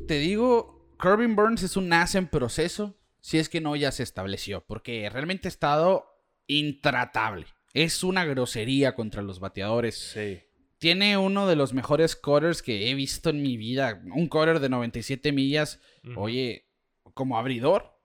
[0.07, 4.03] te digo, Corbin Burns es un as en proceso si es que no ya se
[4.03, 6.05] estableció, porque realmente ha estado
[6.47, 7.47] intratable.
[7.83, 9.95] Es una grosería contra los bateadores.
[10.13, 10.41] Sí.
[10.79, 14.01] Tiene uno de los mejores cutters que he visto en mi vida.
[14.13, 15.79] Un cutter de 97 millas.
[16.15, 16.69] Oye,
[17.13, 17.97] como abridor,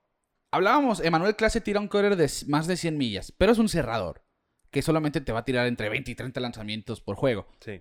[0.54, 4.22] Hablábamos, Emanuel Clase tira un cutter de más de 100 millas, pero es un cerrador
[4.70, 7.48] que solamente te va a tirar entre 20 y 30 lanzamientos por juego.
[7.60, 7.80] Sí.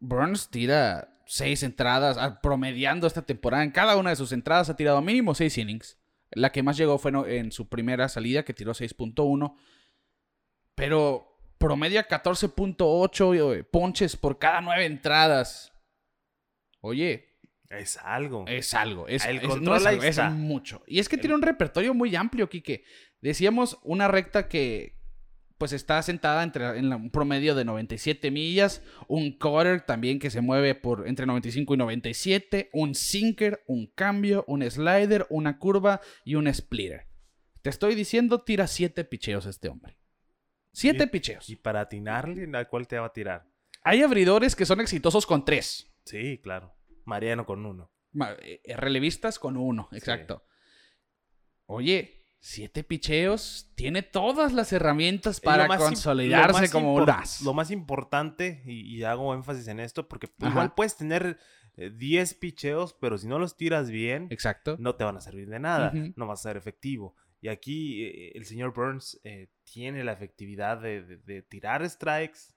[0.00, 3.62] Burns tira 6 entradas, ah, promediando esta temporada.
[3.62, 5.98] En cada una de sus entradas ha tirado mínimo 6 innings.
[6.30, 9.54] La que más llegó fue en su primera salida, que tiró 6.1.
[10.74, 15.72] Pero promedia 14.8 eh, ponches por cada 9 entradas.
[16.80, 17.32] Oye,
[17.70, 18.44] es algo.
[18.46, 19.08] Es algo.
[19.08, 20.82] Es, El control es, mucho.
[20.86, 22.84] Y es que tiene un repertorio muy amplio, Kike.
[23.20, 25.00] Decíamos una recta que
[25.56, 30.40] pues está sentada entre, en un promedio de 97 millas, un cutter también que se
[30.40, 36.34] mueve por entre 95 y 97, un sinker, un cambio, un slider, una curva y
[36.34, 37.06] un splitter.
[37.62, 40.01] Te estoy diciendo, tira 7 picheos este hombre.
[40.72, 41.48] 7 picheos.
[41.48, 43.46] ¿Y para atinarle, ¿a cuál te va a tirar?
[43.82, 45.92] Hay abridores que son exitosos con 3.
[46.04, 46.74] Sí, claro.
[47.04, 47.90] Mariano con uno.
[48.42, 50.44] Eh, relevistas con uno, exacto.
[51.66, 57.06] Oye, siete picheos, tiene todas las herramientas para consolidarse como un
[57.44, 61.38] Lo más importante, y, hago énfasis en esto, porque igual puedes tener
[61.76, 64.76] 10 eh, picheos, pero si no los tiras bien, exacto.
[64.78, 67.14] no te van a servir de nada, no vas a ser efectivo.
[67.42, 69.20] Y aquí eh, el señor Burns
[69.64, 72.54] tiene la efectividad de tirar strikes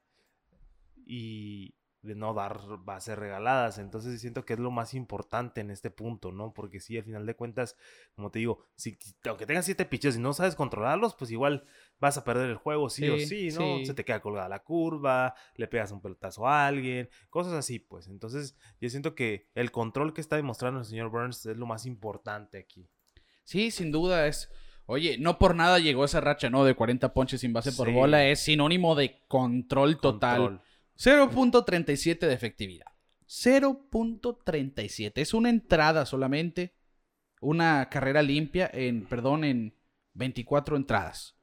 [1.05, 3.77] y, de no dar bases regaladas.
[3.79, 6.53] Entonces siento que es lo más importante en este punto, ¿no?
[6.53, 7.75] Porque si al final de cuentas,
[8.15, 11.65] como te digo, si aunque tengas siete pitches y no sabes controlarlos, pues igual
[11.99, 13.83] vas a perder el juego sí, o sí, ¿no?
[13.83, 18.07] Se te queda colgada la curva, le pegas un pelotazo a alguien, cosas así, pues.
[18.07, 21.85] Entonces yo siento que el control que está demostrando el señor Burns es lo más
[21.85, 22.87] importante aquí.
[23.43, 24.49] Sí, sin duda es...
[24.87, 26.63] Oye, no por nada llegó esa racha, ¿no?
[26.63, 28.25] De 40 ponches sin base por bola.
[28.27, 30.61] Es sinónimo de control total.
[30.97, 32.87] 0.37 de efectividad.
[33.27, 35.13] 0.37.
[35.15, 36.75] Es una entrada solamente.
[37.41, 39.75] Una carrera limpia en, perdón, en
[40.13, 41.35] 24 entradas.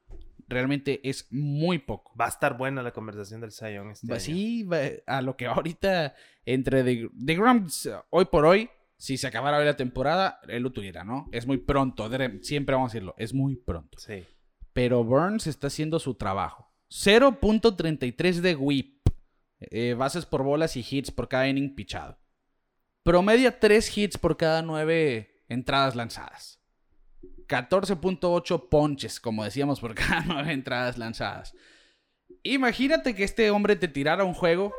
[0.47, 2.13] Realmente es muy poco.
[2.19, 4.67] Va a estar buena la conversación del Sion este Sí,
[5.05, 8.69] a lo que ahorita entre The, The Grams, hoy por hoy,
[9.03, 11.27] si se acabara hoy la temporada, él lo tuviera, ¿no?
[11.33, 12.09] Es muy pronto,
[12.41, 13.99] siempre vamos a decirlo, es muy pronto.
[13.99, 14.23] Sí.
[14.71, 16.71] Pero Burns está haciendo su trabajo.
[16.89, 19.05] 0.33 de whip.
[19.59, 22.17] Eh, bases por bolas y hits por cada inning pichado.
[23.03, 26.61] Promedia 3 hits por cada 9 entradas lanzadas.
[27.47, 31.53] 14.8 ponches, como decíamos, por cada 9 entradas lanzadas.
[32.43, 34.73] Imagínate que este hombre te tirara un juego.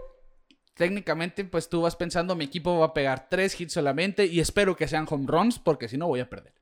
[0.74, 4.76] Técnicamente, pues tú vas pensando, mi equipo va a pegar 3 hits solamente y espero
[4.76, 6.54] que sean home runs porque si no voy a perder.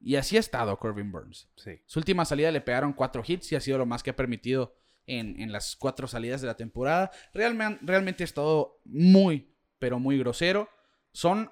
[0.00, 1.48] Y así ha estado Corbin Burns.
[1.86, 4.74] Su última salida le pegaron 4 hits y ha sido lo más que ha permitido
[5.06, 7.10] en, las cuatro salidas de la temporada.
[7.32, 10.68] Realmente, realmente es todo muy, pero muy grosero.
[11.12, 11.50] Son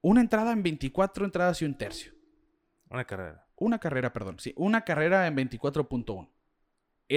[0.00, 2.12] una entrada en 24 entradas y un tercio.
[2.90, 3.46] Una carrera.
[3.56, 6.28] una carrera, perdón, sí, una carrera en 24.1.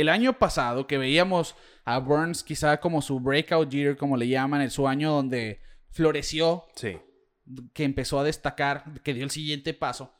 [0.01, 4.61] El año pasado que veíamos a Burns quizá como su breakout year, como le llaman,
[4.61, 6.97] en su año donde floreció, Sí.
[7.73, 10.13] que empezó a destacar, que dio el siguiente paso.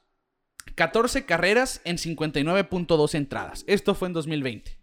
[0.75, 3.63] 14 carreras en 59.2 entradas.
[3.67, 4.79] Esto fue en 2020.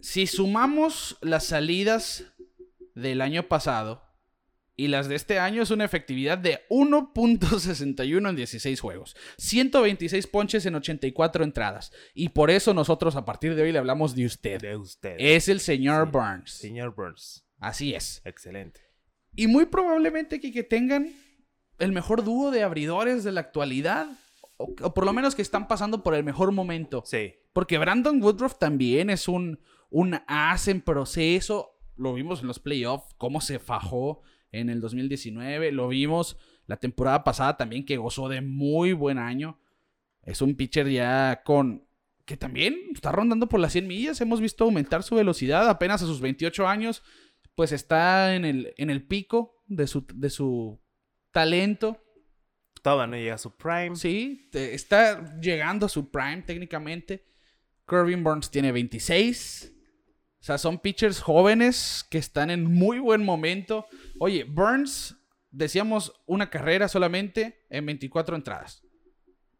[0.00, 2.24] Si sumamos las salidas
[2.94, 4.03] del año pasado
[4.76, 9.16] y las de este año, es una efectividad de 1.61 en 16 juegos.
[9.38, 11.92] 126 ponches en 84 entradas.
[12.12, 14.60] Y por eso nosotros a partir de hoy le hablamos de usted.
[14.60, 15.16] De usted.
[15.18, 16.12] Es el señor Sí.
[16.12, 16.50] Burns.
[16.50, 17.46] Señor Burns.
[17.58, 18.20] Así es.
[18.24, 18.80] Excelente.
[19.36, 21.12] Y muy probablemente que, que tengan
[21.78, 24.08] el mejor dúo de abridores de la actualidad.
[24.56, 27.02] O, o por lo menos que están pasando por el mejor momento.
[27.06, 27.34] Sí.
[27.52, 29.60] Porque Brandon Woodruff también es un,
[29.90, 31.78] un as en proceso.
[31.96, 34.22] Lo vimos en los playoffs, cómo se fajó
[34.60, 35.72] en el 2019.
[35.72, 36.36] Lo vimos
[36.66, 39.58] la temporada pasada también, que gozó de muy buen año.
[40.22, 41.86] Es un pitcher ya con...
[42.24, 44.20] que también está rondando por las 100 millas.
[44.20, 47.02] Hemos visto aumentar su velocidad apenas a sus 28 años.
[47.54, 50.80] Pues está en el, en el pico de su, de su
[51.30, 52.00] talento.
[52.82, 53.96] Todavía no llega a su prime.
[53.96, 57.24] Sí, está llegando a su prime técnicamente.
[57.86, 59.73] Corbin Burns tiene 26.
[60.44, 63.86] O sea, son pitchers jóvenes que están en muy buen momento.
[64.18, 65.16] Oye, Burns,
[65.50, 68.82] decíamos una carrera solamente en 24 entradas.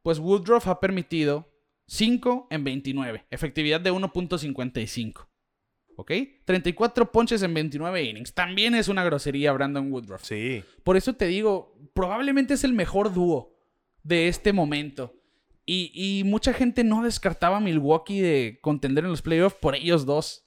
[0.03, 1.51] Pues Woodruff ha permitido
[1.87, 3.25] 5 en 29.
[3.31, 5.27] Efectividad de 1.55.
[5.97, 6.13] ¿Ok?
[6.45, 8.35] 34 ponches en 29 innings.
[8.35, 10.25] También es una grosería Brandon Woodruff.
[10.25, 10.63] Sí.
[10.83, 13.57] Por eso te digo, probablemente es el mejor dúo
[14.03, 15.15] de este momento.
[15.65, 20.05] Y, y mucha gente no descartaba a Milwaukee de contender en los playoffs por ellos
[20.05, 20.44] dos.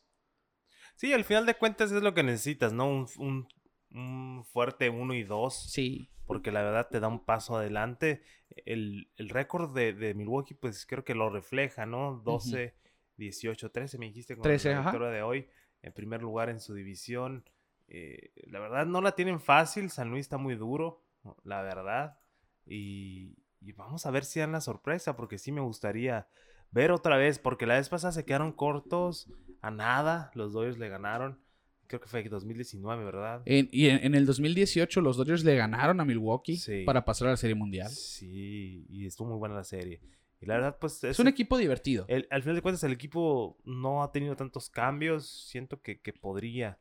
[0.97, 2.89] Sí, al final de cuentas es lo que necesitas, ¿no?
[2.89, 3.47] Un, un-
[3.91, 5.71] un fuerte 1 y 2.
[5.71, 6.09] Sí.
[6.25, 8.21] Porque la verdad te da un paso adelante.
[8.65, 12.19] El, el récord de, de Milwaukee, pues creo que lo refleja, ¿no?
[12.25, 12.75] 12,
[13.15, 15.47] 18, 13, me dijiste con 13, la victoria de hoy.
[15.81, 17.45] En primer lugar en su división.
[17.87, 19.89] Eh, la verdad no la tienen fácil.
[19.89, 21.01] San Luis está muy duro,
[21.43, 22.19] la verdad.
[22.65, 26.27] Y, y vamos a ver si dan la sorpresa, porque sí me gustaría
[26.71, 30.31] ver otra vez, porque la vez pasada se quedaron cortos a nada.
[30.35, 31.39] Los Dodgers le ganaron.
[31.87, 33.41] Creo que fue 2019, ¿verdad?
[33.45, 36.83] En- y en, en el 2018 los Dodgers le ganaron a Milwaukee Sí.
[36.83, 37.89] para pasar a la Serie Mundial.
[37.89, 40.01] Sí, y estuvo muy buena la serie.
[40.41, 42.05] Y la verdad, pues Es un equipo divertido.
[42.09, 45.27] el- al final de cuentas, el equipo no ha tenido tantos cambios.
[45.49, 46.77] Siento que, que podría,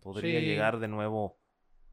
[0.00, 0.46] podría Sí.
[0.46, 1.38] llegar de nuevo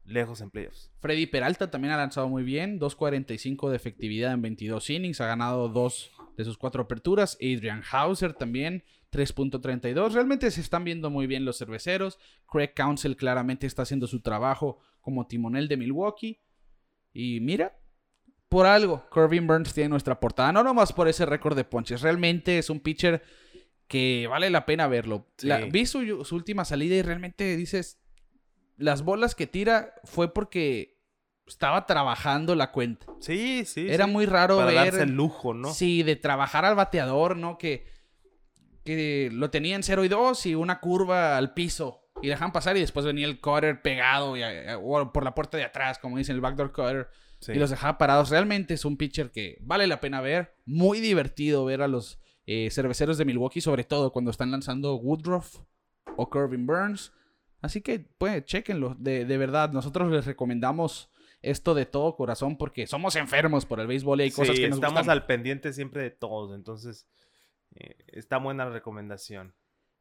[0.04, 0.90] lejos en playoffs.
[1.00, 5.68] Freddy Peralta también ha lanzado muy bien, 2.45 de efectividad en 22 innings, ha ganado
[5.68, 7.36] dos de sus cuatro aperturas.
[7.40, 10.12] Adrian Hauser también, 3.32.
[10.12, 12.18] Realmente se están viendo muy bien los cerveceros.
[12.50, 16.40] Craig Council claramente está haciendo su trabajo como timonel de Milwaukee.
[17.12, 17.78] Y mira,
[18.48, 20.52] por algo, Corbin Burns tiene nuestra portada.
[20.52, 23.22] No nomás por ese récord de ponches, realmente es un pitcher
[23.86, 25.28] que vale la pena verlo.
[25.42, 28.00] La- vi su, su última salida y realmente dices,
[28.76, 30.98] las bolas que tira fue porque
[31.46, 33.06] estaba trabajando la cuenta.
[33.20, 33.86] Sí, sí.
[33.88, 34.10] Era sí.
[34.10, 34.76] muy raro Para ver.
[34.76, 35.72] darse el lujo, ¿no?
[35.72, 37.58] Sí, de trabajar al bateador, ¿no?
[37.58, 37.86] Que,
[38.84, 42.00] que lo tenía en 0 y 2 y una curva al piso.
[42.22, 45.58] Y dejan pasar y después venía el cutter pegado y, eh, o por la puerta
[45.58, 47.08] de atrás, como dicen, el backdoor cutter.
[47.40, 47.52] Sí.
[47.52, 48.30] Y los dejaba parados.
[48.30, 50.56] Realmente es un pitcher que vale la pena ver.
[50.64, 55.58] Muy divertido ver a los eh, cerveceros de Milwaukee, sobre todo cuando están lanzando Woodruff
[56.16, 57.12] o Corbin Burns.
[57.64, 58.94] Así que, pues, chequenlo.
[58.98, 63.86] De, de verdad, nosotros les recomendamos esto de todo corazón porque somos enfermos por el
[63.86, 65.10] béisbol y hay cosas Sí, que nos estamos gustan.
[65.12, 66.54] al pendiente siempre de todos.
[66.54, 67.08] Entonces,
[67.74, 69.54] eh, está buena la recomendación.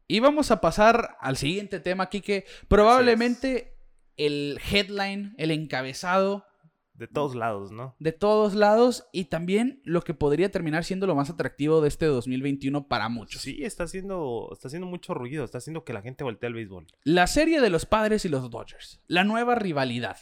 [0.09, 2.43] Y vamos a pasar al siguiente tema, Kike.
[2.67, 3.77] Probablemente
[4.17, 6.45] el headline, el encabezado
[6.95, 7.95] De todos lados, ¿no?
[7.99, 12.05] de todos lados y también lo que podría terminar siendo lo más atractivo de este
[12.05, 13.41] 2021 para muchos.
[13.41, 15.43] Sí, está haciendo, está haciendo mucho ruido.
[15.43, 16.85] Está haciendo que la gente voltee al béisbol.
[17.03, 19.01] La serie de los padres y los Dodgers.
[19.07, 20.17] La nueva rivalidad.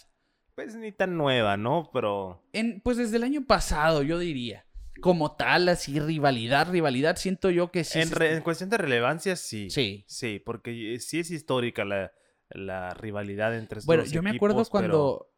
[0.56, 1.90] Pues ni tan nueva, ¿no?
[1.94, 4.66] Pero En, pues desde el año pasado, yo diría.
[5.02, 8.00] Como tal, así, rivalidad, rivalidad, siento yo que sí.
[8.00, 9.70] en, se- re- en cuestión de relevancia, sí.
[9.70, 10.04] Sí.
[10.08, 12.12] Sí, porque sí es histórica la,
[12.50, 15.31] la rivalidad entre estos Bueno, dos yo me acuerdo pero cuando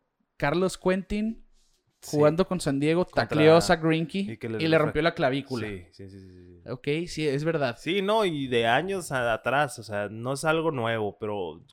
[0.43, 1.45] Carlos Quentin,
[2.01, 5.65] sí, jugando con San Diego, Contra- tacleó a Zach Greinke y le rompió la clavícula.
[5.65, 6.69] Sí, sí, sí, sí, sí.
[6.69, 7.77] Ok, sí, es verdad.
[7.79, 11.63] Sí, no, y de años a- atrás, o sea, no es algo nuevo, pero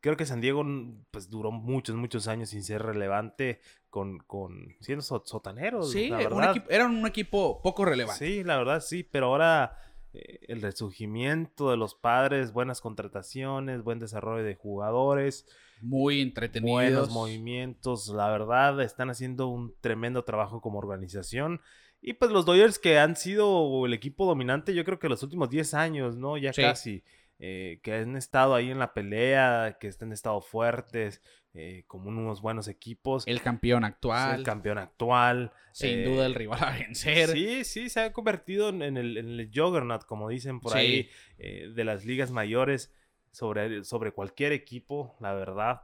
[0.00, 0.62] creo que San Diego
[1.10, 6.18] pues duró muchos, muchos años sin ser relevante con, con siendo so- sotaneros, Sí, la
[6.28, 8.26] un equipo- eran un equipo poco relevante.
[8.26, 9.78] Sí, la verdad sí, pero ahora
[10.12, 15.46] eh, el resurgimiento de los padres, buenas contrataciones, buen desarrollo de jugadores,
[15.82, 16.72] Muy entretenidos.
[16.72, 21.60] buenos movimientos, la verdad están haciendo un tremendo trabajo como organización
[22.00, 25.50] Y pues los Dodgers que han sido el equipo dominante, yo creo que los últimos
[25.50, 26.36] 10 años, ¿no?
[26.38, 27.02] Ya casi.
[27.44, 31.20] Eh, que han estado ahí en la pelea, que han estado fuertes,
[31.54, 33.24] eh, como unos buenos equipos.
[33.26, 34.38] El campeón actual.
[34.38, 35.52] El campeón actual.
[35.72, 37.30] Sin duda el rival a vencer.
[37.30, 41.08] Sí, sí, se ha convertido en, el, en juggernaut, como dicen por ahí,
[41.38, 42.92] de las ligas mayores
[43.32, 45.82] sobre, sobre cualquier equipo, la verdad.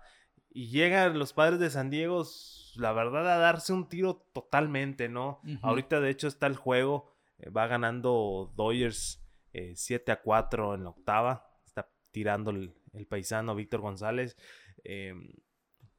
[0.51, 2.25] Y llegan los padres de San Diego,
[2.77, 5.41] la verdad, a darse un tiro totalmente, ¿no?
[5.63, 7.13] Ahorita, de hecho, está el juego.
[7.39, 11.51] Eh, va ganando Dodgers 7 eh, a 4 en la octava.
[11.67, 12.75] Está tirando el,
[13.09, 14.37] paisano Víctor González.
[14.85, 15.33] Em,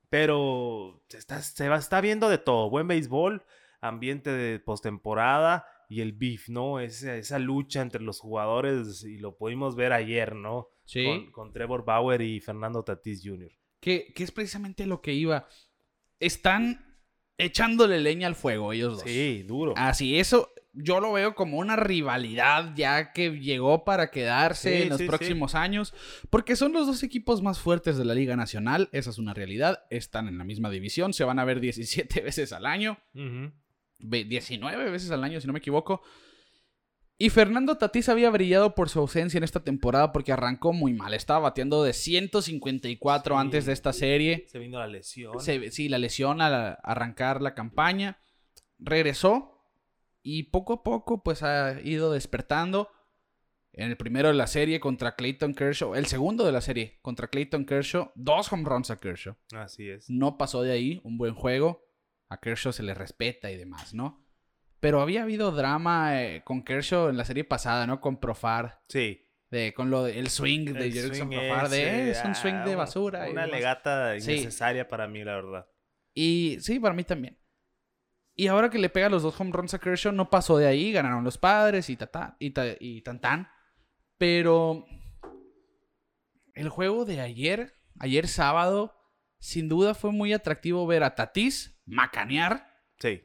[0.10, 2.70] pero se está, se va, está viendo de todo.
[2.70, 3.44] Buen béisbol,
[3.82, 6.80] ambiente de postemporada y el beef, ¿no?
[6.80, 10.70] Esa, esa lucha entre los jugadores y lo pudimos ver ayer, ¿no?
[10.86, 11.30] Sí.
[11.32, 13.52] Con, Trevor Bauer y Fernando Tatis Jr.
[13.82, 15.48] Que, que, es precisamente lo que iba.
[16.20, 16.98] Están
[17.38, 19.04] echándole leña al fuego ellos dos.
[19.04, 19.74] Sí, duro.
[19.78, 25.02] Así, eso yo lo veo como una rivalidad ya que llegó para quedarse en los
[25.02, 25.94] próximos años,
[26.30, 29.84] porque son los dos equipos más fuertes de la Liga Nacional, esa es una realidad,
[29.90, 33.00] están en la misma división, se van a ver 17 veces al año,
[34.00, 36.02] 19 veces al año si no me equivoco.
[37.22, 41.14] Y Fernando Tatís había brillado por su ausencia en esta temporada porque arrancó muy mal.
[41.14, 44.46] Estaba bateando de 154 antes de esta serie.
[44.48, 45.34] Se vino la lesión.
[45.42, 48.20] sí, la lesión al arrancar la campaña.
[48.78, 49.62] Regresó
[50.24, 52.90] y poco a poco pues ha ido despertando.
[53.74, 55.96] En el primero de la serie contra Clayton Kershaw.
[55.96, 58.14] El segundo de la serie contra Clayton Kershaw.
[58.16, 59.36] Dos home runs a Kershaw.
[59.52, 60.10] Así es.
[60.10, 61.02] No pasó de ahí.
[61.04, 61.89] Un buen juego.
[62.30, 64.26] A Kershaw se le respeta y demás, ¿no?
[64.80, 68.00] Pero había habido drama eh, con Kershaw en la serie pasada, ¿no?
[68.00, 68.82] Con Profar.
[68.88, 69.26] Sí.
[69.50, 71.70] De, con lo del swing de Jerickson Profar.
[71.70, 73.28] de, eh, es un swing de ah, basura.
[73.30, 75.68] Una legata innecesaria para mí, la verdad.
[76.14, 77.38] Y sí, para mí también.
[78.36, 80.94] Y ahora que le pega los dos home runs a Kershaw, no pasó de ahí.
[80.94, 83.50] Ganaron los padres y, tata, y, y tan tan.
[84.18, 84.86] Pero
[86.54, 88.99] el juego de ayer, ayer sábado,
[89.40, 92.84] sin duda fue muy atractivo ver a Tatis macanear.
[93.00, 93.24] Sí.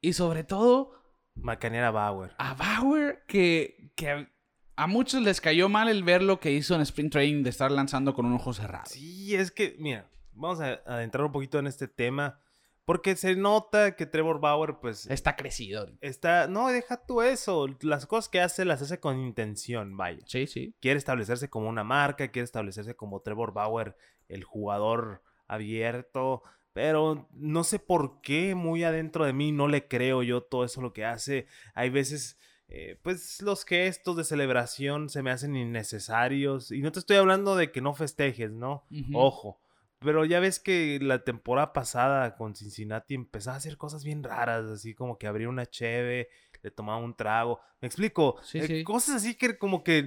[0.00, 0.92] Y sobre todo...
[1.34, 2.34] Macanear a Bauer.
[2.38, 4.28] A Bauer que, que
[4.76, 7.70] a muchos les cayó mal el ver lo que hizo en Spring Training de estar
[7.70, 8.86] lanzando con un ojo cerrado.
[8.86, 12.40] Sí, es que, mira, vamos a adentrar un poquito en este tema.
[12.84, 15.06] Porque se nota que Trevor Bauer, pues.
[15.06, 15.86] Está crecido.
[16.00, 16.48] Está.
[16.48, 17.68] No, deja tú eso.
[17.82, 20.24] Las cosas que hace las hace con intención, vaya.
[20.26, 20.74] Sí, sí.
[20.80, 23.96] Quiere establecerse como una marca, quiere establecerse como Trevor Bauer,
[24.28, 26.42] el jugador abierto.
[26.72, 30.80] Pero no sé por qué muy adentro de mí no le creo yo todo eso
[30.80, 31.46] lo que hace.
[31.74, 32.38] Hay veces,
[32.68, 36.70] eh, pues los gestos de celebración se me hacen innecesarios.
[36.70, 38.86] Y no te estoy hablando de que no festejes, ¿no?
[39.14, 39.60] Ojo.
[39.98, 44.64] Pero ya ves que la temporada pasada con Cincinnati empezaba a hacer cosas bien raras,
[44.64, 46.28] así como que abría una cheve,
[46.62, 47.60] le tomaba un trago.
[47.82, 48.40] ¿Me explico?
[48.54, 50.02] Eh, cosas así que como que,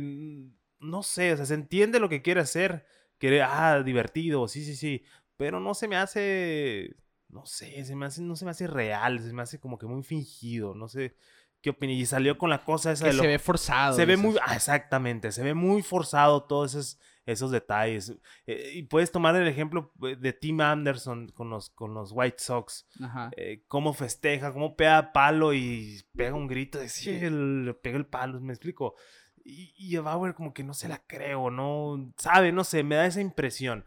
[0.79, 2.85] no sé, o sea, se entiende lo que quiere hacer.
[3.19, 5.03] Quiere, ah, divertido, sí, sí, sí
[5.43, 6.95] pero no se me hace,
[7.27, 9.85] no sé, se me hace, no se me hace real, se me hace como que
[9.85, 11.17] muy fingido, no sé
[11.59, 11.97] qué opinas.
[11.97, 13.23] Y salió con la cosa esa de lo...
[13.23, 13.93] se ve forzado.
[13.93, 18.13] Se ve muy, ah, exactamente, se ve muy forzado todos esos, esos detalles.
[18.47, 22.39] Eh, y puedes tomar el ejemplo eh, de Tim Anderson con los, con los White
[22.39, 22.87] Sox.
[23.01, 23.29] Ajá.
[23.35, 28.05] Eh, cómo festeja, cómo pega palo y pega un grito de sí, el, pega el
[28.05, 28.95] palo, me explico.
[29.43, 32.95] Y, y a Bauer como que no se la creo, no sabe, no sé, me
[32.95, 33.83] da esa impresión.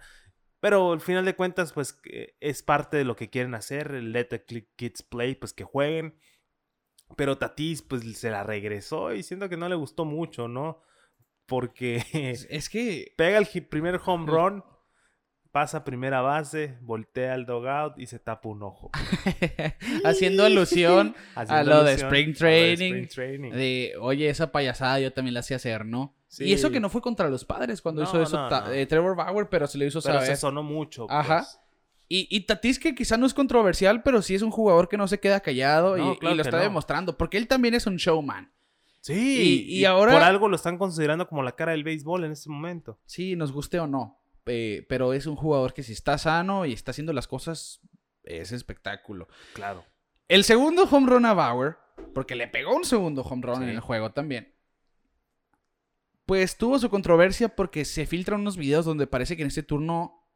[0.61, 1.99] Pero al final de cuentas, pues
[2.41, 3.93] es parte de lo que quieren hacer.
[3.93, 4.45] El Let the
[4.77, 6.19] Kids Play, pues que jueguen.
[7.17, 10.83] Pero Tatis, pues se la regresó y siento que no le gustó mucho, ¿no?
[11.47, 12.05] Porque
[12.51, 14.65] es que pega el primer home run
[15.57, 18.91] pasa primera base, voltea al dogout y se tapa un ojo.
[20.05, 23.53] Haciendo alusión a lo de Spring Training.
[23.53, 26.15] De, oye, esa payasada yo también la hacía hacer, ¿no?
[26.39, 29.67] Y eso que no fue contra los padres cuando hizo eso eh, Trevor Bauer, pero
[29.67, 31.07] se le hizo pero se sonó mucho.
[31.11, 31.39] Ajá.
[31.39, 31.61] Pues.
[32.09, 35.09] Y, y, Tatis que quizá no es controversial, pero sí es un jugador que no
[35.09, 38.53] se queda callado y, lo está demostrando, porque él también es un showman.
[39.01, 40.13] Sí, y, ahora...
[40.13, 42.99] Por algo lo están considerando como la cara del béisbol en este momento.
[43.07, 44.21] Sí, nos guste o no.
[44.47, 47.81] Eh, pero es un jugador que si está sano y está haciendo las cosas,
[48.23, 49.29] es espectáculo.
[49.55, 49.85] Claro.
[50.29, 51.77] El segundo home run a Bauer,
[52.15, 54.56] porque le pegó un segundo home run en el juego también.
[56.27, 60.29] Pues tuvo su controversia porque se filtran unos videos donde parece que en este turno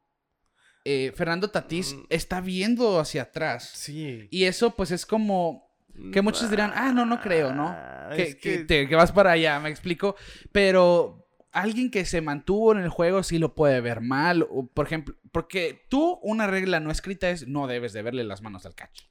[0.84, 2.04] eh, Fernando Tatís mm.
[2.08, 3.70] está viendo hacia atrás.
[3.74, 4.28] Sí.
[4.30, 5.68] Y eso pues es como
[6.12, 7.68] que muchos dirán, ah, no, no creo, ¿no?
[7.68, 10.16] Ah, que, que vas para allá, me explico.
[10.52, 14.46] Pero alguien que se mantuvo en el juego sí lo puede ver mal.
[14.74, 18.66] por ejemplo, porque tú, una regla no escrita es no debes de verle las manos
[18.66, 19.02] al catch.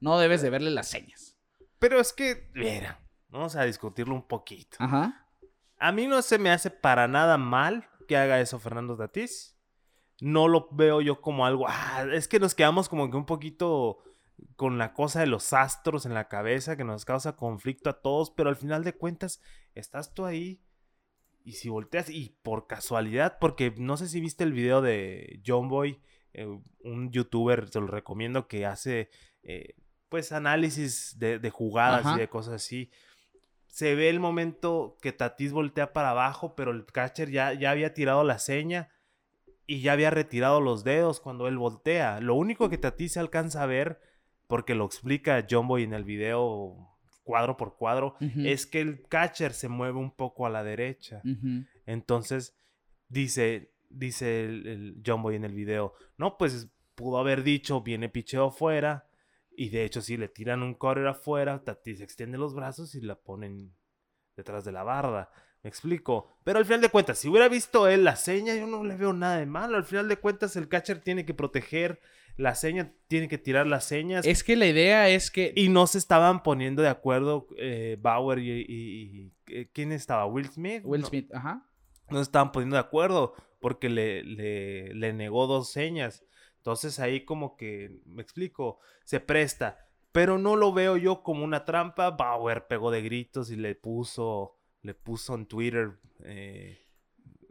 [0.00, 1.36] No debes de verle las señas.
[1.78, 4.76] Pero es que, mira, vamos a discutirlo un poquito.
[4.80, 5.27] Ajá.
[5.78, 9.56] A mí no se me hace para nada mal que haga eso Fernando Tatís.
[10.20, 11.66] No lo veo yo como algo.
[11.68, 13.98] Ah, es que nos quedamos como que un poquito
[14.56, 18.30] con la cosa de los astros en la cabeza que nos causa conflicto a todos,
[18.30, 19.40] pero al final de cuentas
[19.74, 20.60] estás tú ahí
[21.44, 25.68] y si volteas y por casualidad, porque no sé si viste el video de John
[25.68, 26.00] Boy,
[26.34, 26.46] eh,
[26.80, 29.10] un youtuber, te lo recomiendo, que hace
[29.42, 29.74] eh,
[30.08, 32.90] pues análisis de, jugadas y de cosas así.
[33.68, 37.94] Se ve el momento que Tatis voltea para abajo, pero el catcher ya, ya había
[37.94, 38.90] tirado la seña
[39.66, 42.20] y ya había retirado los dedos cuando él voltea.
[42.20, 44.00] Lo único que Tatis se alcanza a ver
[44.46, 46.88] porque lo explica John Boy en el video
[47.28, 51.20] cuadro por cuadro, es que el catcher se mueve un poco a la derecha.
[51.84, 52.56] Entonces,
[53.08, 58.46] dice, dice el, John Boy en el video, no, pues pudo haber dicho, viene picheo
[58.46, 59.07] afuera,
[59.58, 63.00] y de hecho, si le tiran un correr afuera, Tati se extiende los brazos y
[63.00, 63.74] la ponen
[64.36, 65.30] detrás de la barda.
[65.64, 66.38] Me explico.
[66.44, 69.12] Pero al final de cuentas, si hubiera visto él la seña, yo no le veo
[69.12, 69.76] nada de malo.
[69.76, 72.00] Al final de cuentas, el catcher tiene que proteger
[72.36, 74.24] la seña, tiene que tirar las señas.
[74.24, 75.52] Es que la idea es que...
[75.56, 80.24] Y no se estaban poniendo de acuerdo eh, Bauer y, eh, ¿Quién estaba?
[80.26, 80.82] ¿Will Smith?
[80.84, 81.68] Will Smith, ajá.
[82.10, 86.24] No se estaban poniendo de acuerdo porque le, le, le negó dos señas.
[86.58, 89.88] Entonces ahí como que, me explico, se presta.
[90.12, 92.10] Pero no lo veo yo como una trampa.
[92.10, 95.98] Bauer pegó de gritos y le puso, le puso en Twitter...
[96.24, 96.84] Eh,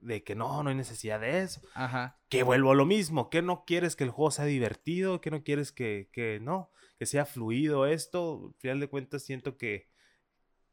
[0.02, 1.62] de que no, no hay necesidad de eso.
[1.74, 2.20] Ajá.
[2.30, 5.44] Que vuelvo a lo mismo, que no quieres que el juego sea divertido, que no
[5.44, 8.54] quieres que, que no, que sea fluido esto.
[8.54, 9.90] Al final de cuentas siento que,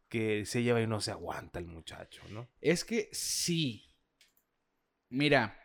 [0.09, 2.49] que se lleva y no se aguanta el muchacho, ¿no?
[2.61, 3.95] Es que sí.
[5.09, 5.59] Mira,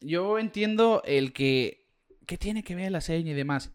[0.00, 1.88] yo entiendo el que,
[2.26, 3.72] que tiene que ver la seña y demás.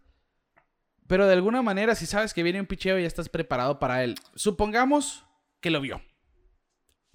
[1.08, 4.04] Pero de alguna manera, si sabes que viene un picheo y ya estás preparado para
[4.04, 5.26] él, supongamos
[5.60, 6.02] que lo vio.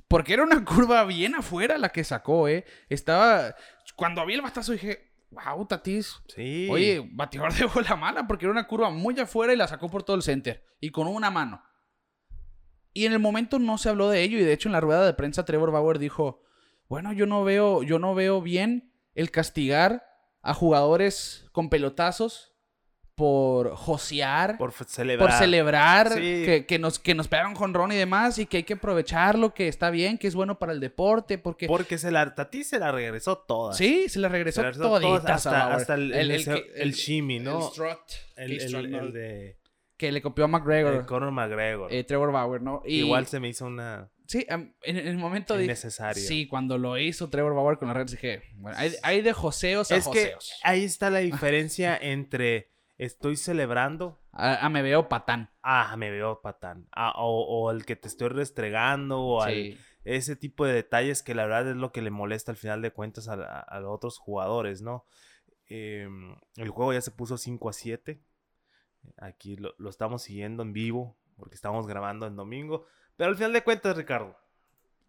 [0.09, 2.65] Porque era una curva bien afuera la que sacó, ¿eh?
[2.89, 3.55] Estaba.
[3.95, 6.21] Cuando vi el batazo dije, wow, Tatis.
[6.29, 6.69] Sí.
[6.71, 10.03] Oye, bateador de bola mala porque era una curva muy afuera y la sacó por
[10.03, 10.65] todo el center.
[10.81, 11.63] Y con una mano.
[12.93, 14.39] Y en el momento no se habló de ello.
[14.39, 16.43] Y de hecho, en la rueda de prensa, Trevor Bauer dijo:
[16.89, 20.07] Bueno, yo no veo, yo no veo bien el castigar
[20.43, 22.53] a jugadores con pelotazos
[23.17, 28.39] por josear, por celebrar, por celebrar que, nos, que nos pegaron con Ron y demás
[28.39, 31.67] y que hay que aprovecharlo, que está bien, que es bueno para el deporte, porque...
[31.67, 33.73] Porque se la, Tati se la regresó toda.
[33.73, 35.19] Sí, se la regresó, toda.
[35.33, 37.73] hasta, el, el, shimmy, ¿no?
[38.37, 38.85] El strut.
[38.85, 39.57] El, de...
[39.97, 41.07] Que le copió a McGregor.
[41.07, 41.91] Conor McGregor.
[41.91, 42.83] Eh, Trevor Bauer, ¿no?
[42.85, 44.11] Igual se me hizo una...
[44.27, 45.66] Sí, en, el momento de...
[45.66, 46.22] Necesario.
[46.22, 49.97] Sí, cuando lo hizo Trevor Bauer con las redes dije, bueno, hay, de joseos a
[49.97, 54.20] es Que ahí está la diferencia entre estoy celebrando.
[54.33, 55.51] Ah, me veo patán.
[55.62, 56.89] Ah, me veo patán.
[56.93, 59.47] Ah, o, el que te estoy restregando, o
[60.05, 62.93] ese tipo de detalles que la verdad es lo que le molesta al final de
[62.93, 65.05] cuentas a, los otros jugadores, ¿no?
[65.68, 68.22] Em, el juego ya se puso 5 a 7.
[69.18, 72.87] Aquí lo, estamos siguiendo en vivo, porque estamos grabando en domingo.
[73.17, 74.37] Pero al final de cuentas, Ricardo,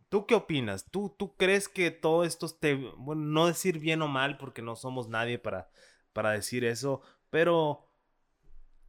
[0.10, 0.90] ¿tú qué opinas?
[0.90, 4.76] ¿Tú, ¿Tú crees que todo esto esté, bueno, no decir bien o mal, porque no
[4.76, 5.70] somos nadie para,
[6.14, 7.86] para decir eso, pero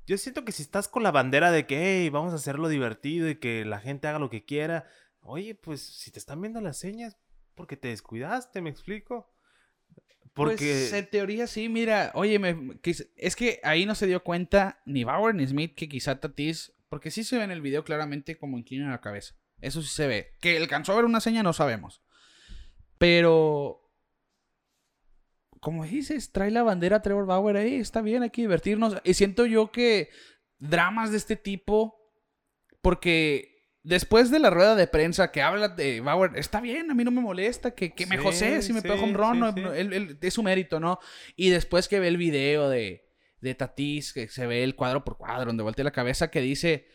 [0.07, 3.29] yo siento que si estás con la bandera de que, hey, vamos a hacerlo divertido
[3.29, 4.87] y que la gente haga lo que quiera,
[5.21, 7.19] oye, pues si te están viendo las señas,
[7.55, 9.31] porque te descuidaste, me explico.
[10.33, 10.57] Porque...
[10.57, 12.41] Pues en teoría sí, mira, oye,
[13.17, 17.11] es que ahí no se dio cuenta ni Bauer ni Smith que quizá Tatis, porque
[17.11, 19.35] sí se ve en el video claramente como inclina la cabeza.
[19.61, 20.37] Eso sí se ve.
[20.41, 22.03] Que alcanzó a ver una seña no sabemos.
[22.99, 23.89] Pero
[25.61, 28.97] como dices, trae la bandera Trevor Bauer ahí, está bien, hay que divertirnos.
[29.05, 30.11] Y siento yo que
[30.59, 31.97] dramas de este tipo,
[32.81, 37.05] porque después de la rueda de prensa que habla de Bauer, está bien, a mí
[37.05, 39.43] no me molesta, que, que me josé si me pego un ron,
[40.21, 40.99] es su mérito, ¿no?
[41.37, 43.08] Y después que ve el video de,
[43.41, 46.87] de Tatis, que se ve el cuadro por cuadro, donde voltea la cabeza, que dice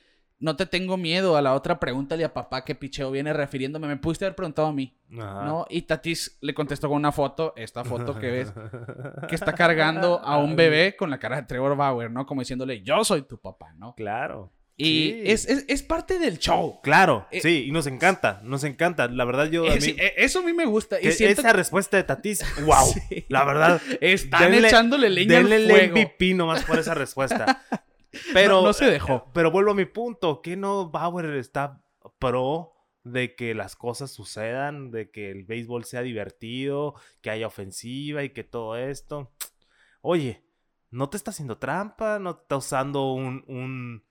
[0.43, 1.37] no te tengo miedo.
[1.37, 3.87] A la otra pregúntale a papá qué picheo viene refiriéndome.
[3.87, 4.99] Me pudiste haber preguntado a mí.
[5.07, 5.65] ¿No?
[5.69, 8.53] Y Tatis le contestó con una foto, esta foto que ves,
[9.29, 12.25] que está cargando a un bebé con la cara de Trevor Bauer, ¿no?
[12.25, 13.95] Como diciéndole, yo soy tu papá, ¿no?
[13.95, 14.51] Claro.
[14.75, 16.79] Y es, parte del show.
[16.81, 19.07] Claro, eh, sí, y nos encanta, nos encanta.
[19.07, 19.69] La verdad, yo.
[19.69, 20.99] A mí, eh, eso a mí me gusta.
[20.99, 22.93] Y esa respuesta de Tatis, wow.
[23.29, 23.81] La verdad.
[24.01, 25.75] Están echándole leña al fuego.
[25.75, 27.63] el MVP nomás por esa respuesta.
[28.33, 29.31] Pero, no, se dejó.
[29.33, 31.83] Pero vuelvo a mi punto, que no Bauer está
[32.19, 38.23] pro de que las cosas sucedan, de que el béisbol sea divertido, que haya ofensiva
[38.23, 39.31] y que todo esto.
[40.01, 40.43] Oye,
[40.91, 44.03] no te está haciendo trampa, no te está usando un, un,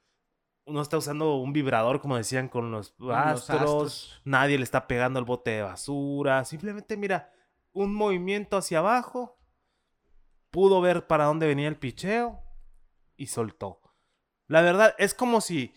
[0.64, 3.50] uno está usando un vibrador, como decían, con los astros.
[3.50, 4.20] astros.
[4.24, 6.44] Nadie le está pegando al bote de basura.
[6.44, 7.32] Simplemente, mira,
[7.72, 9.38] un movimiento hacia abajo.
[10.50, 12.42] Pudo ver para dónde venía el picheo
[13.16, 13.80] y soltó.
[14.48, 15.72] La verdad, es como si,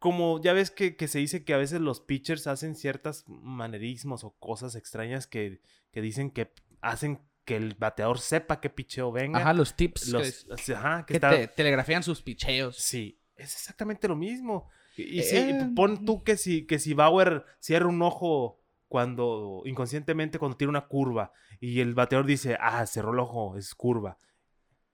[0.00, 4.24] como ya ves que, que se dice que a veces los pitchers hacen ciertas manerismos
[4.24, 5.62] o cosas extrañas que,
[5.92, 9.38] que dicen que hacen que el bateador sepa qué picheo venga.
[9.38, 12.76] Ajá, los tips Los- que, ajá, que que está- te telegrafían sus picheos.
[12.76, 14.68] Sí, es exactamente lo mismo.
[14.96, 20.56] Y, Eh, pon tú que si, que si Bauer cierra un ojo cuando, inconscientemente, cuando
[20.56, 24.18] tira una curva y el bateador dice, ah, cerró el ojo, es curva.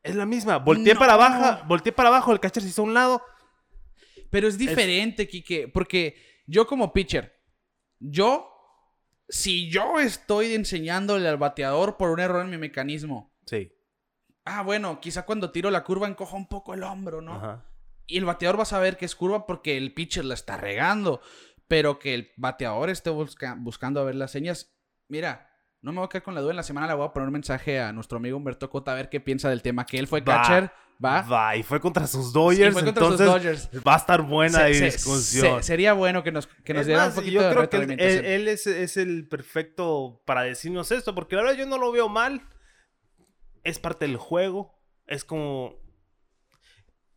[0.03, 0.59] Es la misma.
[0.59, 1.01] Volteé No.
[1.01, 3.23] para abajo, volteé para abajo, el catcher se hizo a un lado.
[4.31, 6.17] Pero es diferente, Kike, porque
[6.47, 7.33] yo como pitcher,
[8.01, 8.51] yo,
[9.29, 13.73] si yo estoy enseñándole al bateador por un error en mi mecanismo, Sí.
[14.45, 17.35] ah, bueno, quizá cuando tiro la curva encoja un poco el hombro, ¿no?
[17.37, 17.65] Ajá.
[18.07, 21.21] Y el bateador va a saber que es curva porque el pitcher la está regando.
[21.69, 24.77] Pero que el bateador esté busca- buscando a ver las señas.
[25.09, 25.49] Mira,
[25.81, 26.51] no me voy a quedar con la duda.
[26.53, 28.95] En la semana le voy a poner un mensaje a nuestro amigo Humberto Cota a
[28.95, 29.87] ver qué piensa del tema.
[29.87, 30.71] Que él fue Va, catcher,
[31.03, 31.23] ¿va?
[31.23, 33.87] Va, y fue contra sus Sí, Dodgers, fue contra sus entonces Dodgers.
[33.87, 35.57] va a estar buena Se- la se- discusión.
[35.59, 38.01] se- sería bueno que nos, que nos diera un poquito yo de creo que él,
[38.27, 42.09] él es, es el perfecto para decirnos esto, porque la verdad yo no lo veo
[42.11, 42.43] mal.
[43.63, 44.75] Es parte del juego.
[45.07, 45.83] Es como.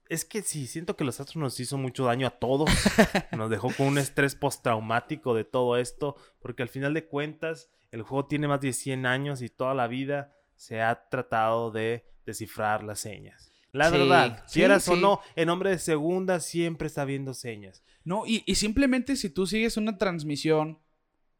[0.09, 2.69] Es que sí, siento que los Astros nos hizo mucho daño a todos.
[3.35, 8.01] nos dejó con un estrés postraumático de todo esto, porque al final de cuentas, el
[8.03, 12.83] juego tiene más de 100 años y toda la vida se ha tratado de descifrar
[12.83, 13.51] las señas.
[13.73, 15.01] La Sí, verdad, sí, quieras o sí.
[15.01, 17.83] no, en hombre de segunda siempre está viendo señas.
[18.03, 20.79] No, y, y simplemente si tú sigues una transmisión,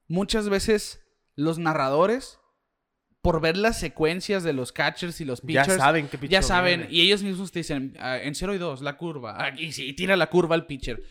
[0.08, 1.02] muchas veces
[1.36, 2.40] los narradores,
[3.28, 6.42] por ver las secuencias de los catchers y los Ya pitchers, saben qué ya picheo
[6.44, 6.94] saben, viene.
[6.94, 9.92] y ellos mismos te dicen, "Ah, en 0 y 2, la curva, ah, y sí,
[9.92, 11.04] tira la curva al pitcher.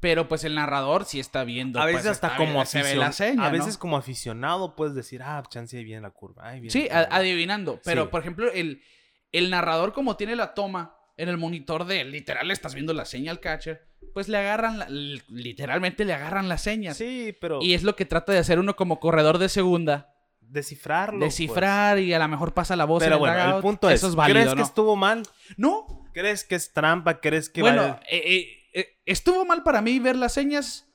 [0.00, 1.78] Pero pues el narrador sí está viendo.
[1.78, 3.12] A pues, veces hasta como bien, se ve la aficionado.
[3.12, 3.58] seña, A ¿no?
[3.58, 6.48] veces como aficionado puedes decir, ah, chance ahí viene la curva.
[6.48, 7.16] ahí viene Sí, la a- curva".
[7.18, 7.80] adivinando.
[7.84, 8.08] Pero, Sí.
[8.10, 8.82] por ejemplo, el,
[9.30, 13.30] el narrador, como tiene la toma en el monitor de literal, estás viendo la seña
[13.30, 16.96] al catcher, pues le agarran, la- literalmente le agarran las señas.
[16.96, 20.12] Sí, pero Y es lo que trata de hacer uno como corredor de segunda.
[20.48, 21.18] Descifrarlo.
[21.20, 21.32] pues.
[21.36, 23.96] Descifrar y a lo mejor pasa la voz en Pero el bueno, el punto es,
[23.96, 24.64] Eso es válido, ¿crees que ¿no?
[24.64, 25.22] estuvo mal?
[25.56, 26.04] No.
[26.12, 27.20] ¿Crees que es trampa?
[27.20, 28.48] ¿Crees que Bueno, vale- eh, eh,
[28.80, 30.86] eh, estuvo mal para mí ver las señas.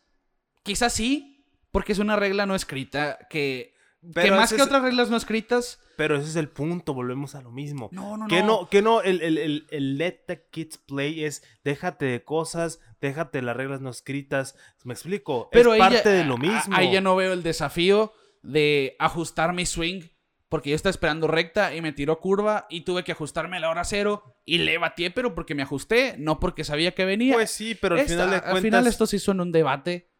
[0.63, 3.73] Quizás sí, porque es una regla no escrita que...
[4.01, 5.79] que Pero más ese que es- otras reglas no escritas...
[5.97, 7.89] Pero ese es el punto, volvemos a lo mismo.
[7.91, 8.47] No, no, Que no.
[8.61, 12.79] no, que no, el, el, el, el let the kids play es déjate de cosas,
[12.99, 14.55] déjate las reglas no escritas.
[14.83, 16.75] Me explico, Pero es ahí parte de lo mismo.
[16.75, 20.01] Ahí ya no veo el desafío de ajustar mi swing.
[20.49, 23.69] Porque yo estaba esperando recta y me tiró curva y tuve que ajustarme a la
[23.69, 27.35] hora cero y le batié, pero porque me ajusté, no porque sabía que venía.
[27.35, 28.61] Pues sí, pero al Esta- final de al cuentas.
[28.61, 30.11] final esto sí suena un debate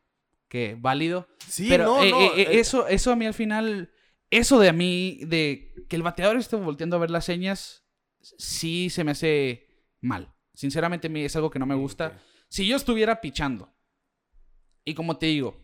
[0.48, 1.28] que válido.
[1.50, 3.92] Sí, pero no, eh, no, eh, eh, eso, eso a mí al final,
[4.30, 7.86] eso de a mí, de que el bateador esté volteando a ver las señas,
[8.22, 9.68] sí se me hace
[10.00, 10.34] mal.
[10.54, 12.22] Sinceramente a mí es algo que no me gusta.
[12.48, 13.74] Si yo estuviera pichando,
[14.86, 15.61] y como te digo,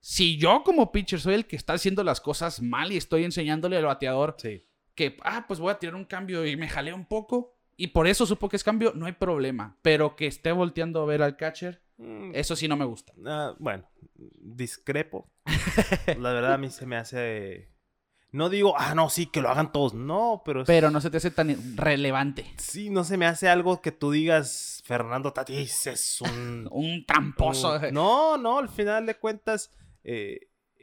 [0.00, 3.76] si yo como pitcher soy el que está haciendo las cosas mal y estoy enseñándole
[3.76, 4.64] al bateador Sí.
[4.94, 8.06] que, ah, pues voy a tirar un cambio y me jalé un poco, y por
[8.08, 9.76] eso supo que es cambio, no hay problema.
[9.82, 13.12] Pero que esté volteando a ver al catcher, Mm, eso sí no me gusta.
[13.26, 15.30] Ah, bueno, discrepo.
[16.18, 17.72] La verdad a mí se me hace...
[18.30, 19.94] No digo, ah, no, sí, que lo hagan todos.
[19.94, 20.60] No, pero...
[20.60, 22.44] es- Pero no se te hace tan relevante.
[22.58, 26.68] Sí, no se me hace algo que tú digas, Fernando Tatis es un...
[26.70, 27.76] Un tramposo.
[27.80, 29.70] un- No, no, al final de cuentas
[30.10, 30.40] eh,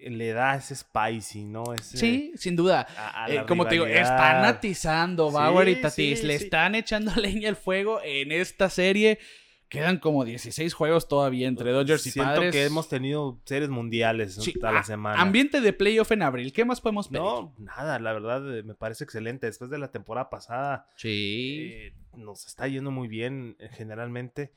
[0.10, 1.74] le da ese spicy, ¿no?
[1.74, 2.86] Ese, Sí, sin duda.
[2.98, 6.20] a- a Eh, como te digo, están atizando Bauer y Sí, Tatis.
[6.20, 6.44] sí, Le sí.
[6.46, 9.20] están echando leña al fuego en esta serie.
[9.68, 12.52] Quedan como 16 juegos todavía entre Dodgers y Siento Padres.
[12.52, 15.20] que hemos tenido series mundiales Sí, a la a- semana.
[15.20, 16.54] Ambiente de playoff en abril.
[16.54, 17.24] ¿Qué más podemos pedir?
[17.24, 19.48] No, nada, la verdad eh, me parece excelente.
[19.48, 21.72] Después de la temporada pasada, Sí.
[21.74, 24.52] eh, nos está yendo muy bien generalmente.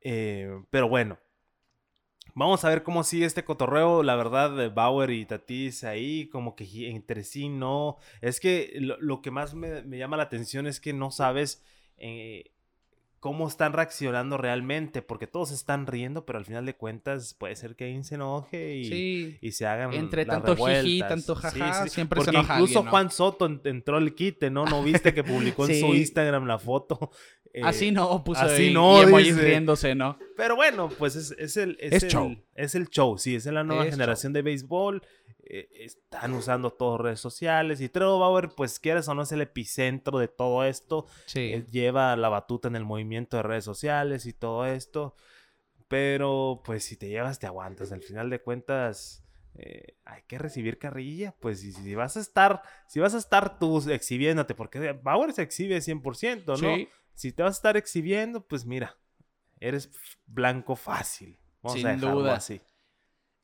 [0.00, 1.18] Eh, pero bueno,
[2.34, 4.02] vamos a ver cómo sigue este cotorreo.
[4.02, 7.96] La verdad, de Bauer y Tatis ahí, como que entre sí no.
[8.20, 11.64] Es que lo, que más me, me llama la atención es que no sabes.
[11.96, 12.52] eh,
[13.20, 17.74] cómo están reaccionando realmente, porque todos están riendo, pero al final de cuentas puede ser
[17.74, 19.38] que alguien se enoje y, sí.
[19.40, 22.90] y se hagan Entre las tanto jiji, tanto jajá, siempre se enoja incluso alguien, ¿no?
[22.90, 24.64] Juan Soto en- entró al quite, ¿no?
[24.66, 25.94] ¿No viste que publicó en su.
[25.94, 27.10] Instagram la foto?
[27.52, 29.40] Eh, así no, puso así ahí, no, y dice.
[29.40, 30.18] riéndose, ¿no?
[30.36, 32.36] Pero bueno, pues es, es el, es, Es el, show.
[32.54, 35.02] es el show, sí, es la nueva Es generación de béisbol.
[35.50, 39.40] Eh, están usando todas redes sociales y Trevor Bauer, pues quieres o no es el
[39.40, 41.06] epicentro de todo esto.
[41.26, 41.52] Sí.
[41.52, 45.14] Él lleva la batuta en el movimiento de redes sociales y todo esto.
[45.88, 47.92] Pero pues si te llevas, te aguantas.
[47.92, 49.24] Al final de cuentas,
[49.54, 51.34] eh, hay que recibir carrilla.
[51.40, 55.42] Pues si, si vas a estar, si vas a estar tú exhibiéndote, porque Bauer se
[55.42, 56.56] exhibe 100%, ¿no?
[56.56, 56.88] Sí.
[57.14, 58.96] Si te vas a estar exhibiendo, pues mira,
[59.60, 59.90] eres
[60.26, 61.38] blanco fácil.
[61.62, 62.34] Vamos Sin a duda.
[62.36, 62.60] así.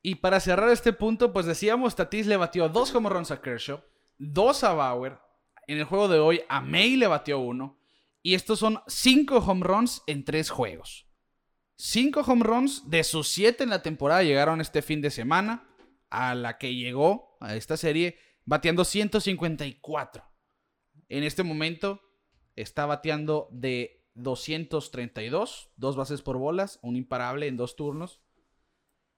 [0.05, 3.81] Y para cerrar este punto, pues decíamos, Tatis le batió dos home runs a Kershaw,
[4.19, 5.17] dos a Bauer.
[5.65, 7.79] En el juego de hoy, a May le batió uno.
[8.21, 11.07] Y estos son cinco home runs en tres juegos.
[11.75, 15.67] Cinco home runs de sus siete en la temporada llegaron este fin de semana,
[16.11, 20.23] a la que llegó a esta serie, bateando 154.
[21.09, 21.99] En este momento
[22.55, 28.21] está bateando de 232, dos bases por bolas, un imparable en dos turnos.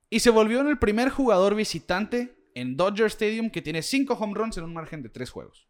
[0.10, 4.34] Y se volvió en el primer jugador visitante en Dodger Stadium que tiene cinco home
[4.34, 5.68] runs en un margen de tres juegos.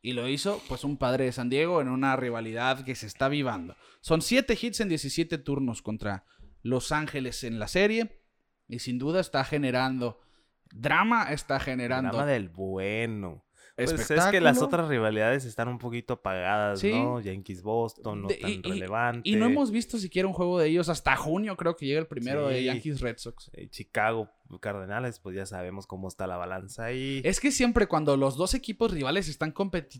[0.00, 3.28] Y lo hizo, pues, un padre de San Diego en una rivalidad que se está
[3.28, 3.76] vivando.
[4.00, 6.26] Son siete hits en 17 turnos contra
[6.62, 8.20] Los Ángeles en la serie.
[8.68, 10.20] Y sin duda está generando
[10.70, 13.46] drama, está generando Drama del bueno.
[13.76, 16.92] Pues es que las otras rivalidades están un poquito apagadas, Sí.
[16.92, 17.20] ¿no?
[17.20, 19.28] Yankees Boston, no De- tan y- relevante.
[19.28, 22.06] Y no hemos visto siquiera un juego de ellos hasta junio, creo que llega el
[22.06, 22.62] primero de.
[22.64, 23.50] Yankees Red Sox.
[23.54, 27.20] Eh, Chicago Cardenales, pues ya sabemos cómo está la balanza ahí.
[27.24, 29.52] Es que siempre cuando los dos equipos rivales están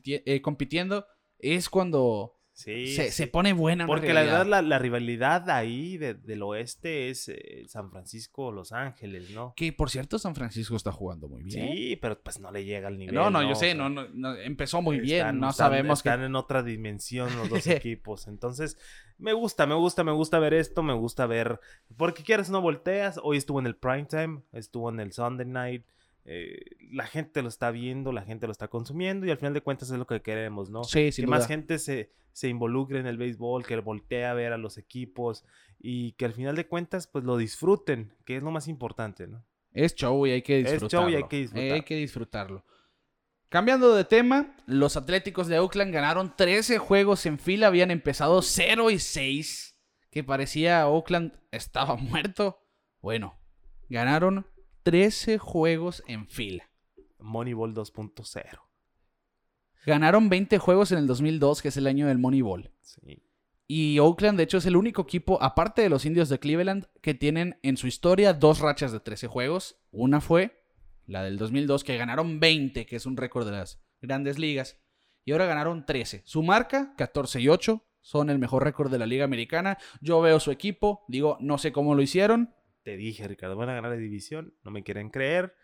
[0.07, 1.07] eh, compitiendo
[1.41, 3.11] es cuando sí, se, sí.
[3.11, 3.87] se pone buena.
[3.87, 9.31] Porque la verdad, la, la rivalidad ahí de- del oeste es eh, San Francisco-Los Ángeles,
[9.33, 9.53] ¿no?
[9.57, 11.69] Que por cierto, San Francisco está jugando muy bien.
[11.77, 13.15] Sí, pero pues no le llega al nivel.
[13.15, 15.39] no, no, yo sé, no, no, no, empezó muy bien.
[15.41, 16.27] no están- sabemos están que.
[16.27, 18.27] en otra dimensión los dos equipos.
[18.29, 18.79] Entonces,
[19.19, 21.61] me gusta, me gusta, me gusta ver esto, me gusta ver.
[21.97, 23.21] Porque quieres no volteas.
[23.23, 25.85] Hoy estuvo en el prime time, estuvo en el Sunday night.
[26.25, 26.59] Eh,
[26.91, 29.91] la gente lo está viendo, la gente lo está consumiendo y al final de cuentas
[29.91, 30.85] es lo que queremos, ¿no?
[30.85, 31.39] Sí, sin que duda.
[31.39, 35.45] más gente se, se involucre en el béisbol, que voltee a ver a los equipos
[35.79, 39.45] y que al final de cuentas pues lo disfruten, que es lo más importante, ¿no?
[39.73, 41.09] Es show y hay que Es disfrutarlo.
[41.09, 41.73] show y hay que disfrutar.
[41.73, 42.65] Hay que disfrutarlo.
[43.49, 48.91] Cambiando de tema, los Atléticos de Oakland ganaron 13 juegos en fila, habían empezado 0
[48.91, 49.77] y 6,
[50.11, 52.61] que parecía Oakland estaba muerto.
[53.01, 53.39] Bueno,
[53.89, 54.47] ganaron
[54.85, 56.71] 13 juegos en fila.
[57.19, 58.61] Moneyball 2.0.
[59.87, 62.71] Ganaron 20 juegos en el 2002, que es el año del Moneyball.
[62.83, 63.23] Sí.
[63.67, 67.15] Y Oakland, de hecho, es el único equipo, aparte de los indios de Cleveland, que
[67.15, 69.79] tienen en su historia dos rachas de 13 juegos.
[69.91, 70.63] Una fue
[71.07, 74.79] la del 2002, que ganaron 20, que es un récord de las grandes ligas.
[75.25, 76.23] Y ahora ganaron 13.
[76.27, 79.79] Su marca, 14 y 8, son el mejor récord de la Liga Americana.
[80.03, 82.55] Yo veo su equipo, digo, no sé cómo lo hicieron.
[82.85, 84.55] Te dije, Ricardo, van a ganar la división.
[84.63, 85.57] No me quieren creer.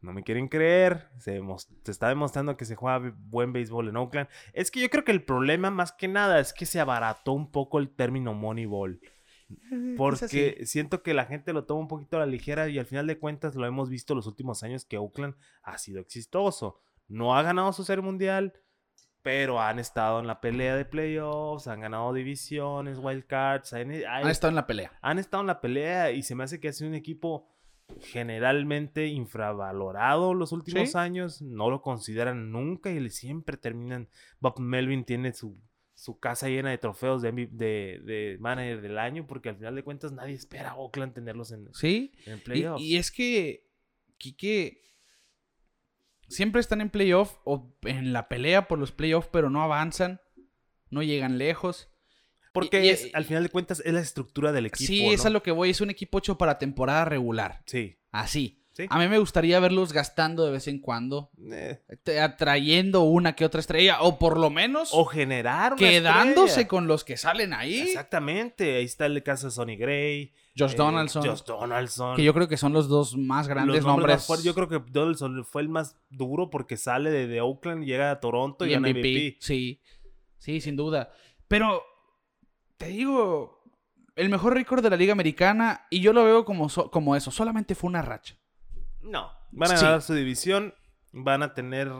[0.00, 1.08] No me quieren creer.
[1.18, 1.40] Se,
[1.84, 4.28] se está demostrando que se juega buen béisbol en Oakland.
[4.52, 7.50] Es que yo creo que el problema más que nada es que se abarató un
[7.50, 9.00] poco el término Moneyball.
[9.96, 13.06] Porque siento que la gente lo toma un poquito a la ligera y al final
[13.06, 16.80] de cuentas lo hemos visto los últimos años que Oakland ha sido exitoso.
[17.06, 18.54] No ha ganado su serie mundial,
[19.26, 24.50] pero han estado en la pelea de playoffs, han ganado divisiones, wildcards, han, Han estado
[24.50, 24.92] en la pelea.
[25.02, 27.48] han estado en la pelea y se me hace que ha sido un equipo
[28.02, 30.96] generalmente infravalorado los últimos Sí.
[30.98, 31.42] años.
[31.42, 34.08] No lo consideran nunca y siempre terminan.
[34.38, 35.60] Bob Melvin tiene su,
[35.94, 39.82] su casa llena de trofeos de, de, de manager del año porque al final de
[39.82, 42.80] cuentas nadie espera a Oakland tenerlos en, Sí, en Y, playoffs.
[42.82, 43.66] y es que,
[44.18, 44.80] Quique,
[46.28, 50.20] siempre están en playoff o en la pelea por los playoffs, pero no avanzan,
[50.90, 51.88] no llegan lejos.
[52.52, 54.86] porque y- es, y- al final de cuentas es la estructura del equipo.
[54.86, 58.62] sí, es a lo que voy, es un equipo hecho para temporada regular, Sí, así.
[58.76, 58.86] Sí.
[58.90, 63.44] A mí me gustaría verlos gastando de vez en cuando, Eh, te- atrayendo una que
[63.44, 66.68] otra estrella, o por lo menos o generar una quedándose estrella.
[66.68, 67.80] con los que salen ahí.
[67.80, 70.32] Exactamente, ahí está el caso de Sonny Gray.
[70.58, 72.16] Josh eh, Donaldson, Josh Donaldson.
[72.16, 75.44] que yo creo que son los dos más grandes Los nombres yo creo que Donaldson
[75.44, 78.88] fue el más duro porque sale de, de Oakland, llega a Toronto y, y gana
[78.88, 79.00] MVP.
[79.00, 79.36] MVP.
[79.40, 79.82] Sí,
[80.38, 81.10] sí, sin duda.
[81.46, 81.82] Pero,
[82.78, 83.62] te digo,
[84.16, 87.30] el mejor récord de la Liga Americana, y yo lo veo como, so- como eso,
[87.30, 88.36] solamente fue una racha.
[89.06, 89.84] No, van a Sí.
[89.84, 90.74] ganar su división,
[91.12, 91.90] van a tener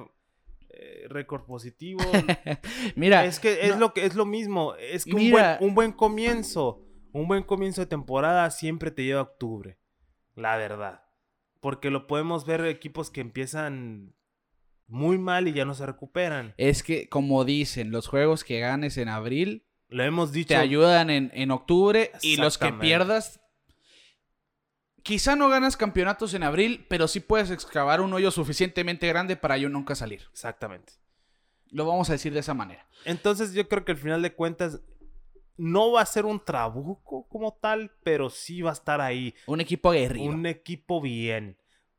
[0.70, 2.00] eh, récord positivo.
[2.96, 5.74] Mira, es que es no- lo que es lo mismo, es que un buen, un
[5.74, 6.82] buen comienzo,
[7.12, 9.78] un buen comienzo de temporada siempre te lleva a octubre,
[10.34, 11.02] la verdad.
[11.60, 14.14] Porque lo podemos ver equipos que empiezan
[14.88, 16.54] muy mal y ya no se recuperan.
[16.58, 20.48] es que, como dicen, los juegos que ganes en abril Lo hemos dicho.
[20.48, 23.40] te ayudan en, en octubre, y los que pierdas...
[25.06, 29.56] quizá no ganas campeonatos en abril, pero sí puedes excavar un hoyo suficientemente grande para
[29.56, 30.22] yo nunca salir.
[30.32, 30.94] Exactamente.
[31.70, 32.88] Lo vamos a decir de esa manera.
[33.04, 34.80] Entonces yo creo que al final de cuentas
[35.56, 39.32] no va a ser un trabuco como tal, pero sí va a estar ahí.
[39.46, 40.32] Un equipo aguerrido.
[40.32, 41.56] Un equipo bien.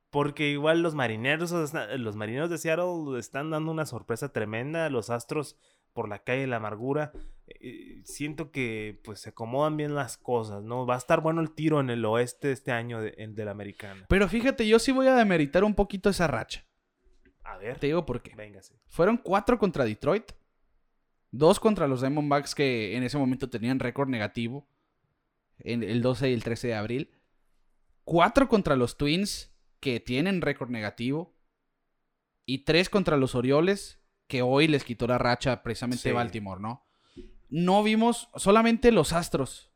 [0.09, 1.51] Porque igual los marineros,
[1.97, 4.89] los marineros de Seattle están dando una sorpresa tremenda.
[4.89, 5.57] Los astros
[5.97, 7.11] por la calle de la amargura.
[7.47, 10.85] Eh, siento que pues se acomodan bien las cosas, ¿no?
[10.85, 14.05] Va a estar bueno el tiro en el oeste este año de, del americano.
[14.07, 16.63] Pero fíjate, yo sí voy a demeritar un poquito esa racha.
[17.43, 17.79] A ver.
[17.79, 18.35] Te digo por qué.
[18.35, 18.79] Véngase.
[18.85, 20.33] Fueron cuatro contra Detroit.
[21.31, 24.69] Dos contra los Diamondbacks que en ese momento tenían récord negativo.
[25.57, 27.11] En el 12 y el 13 de abril.
[28.03, 31.33] Cuatro contra los Twins que tienen récord negativo.
[32.45, 36.83] Y tres contra los Orioles que hoy les quitó la racha precisamente Baltimore, ¿no?
[37.49, 39.71] No vimos solamente los Astros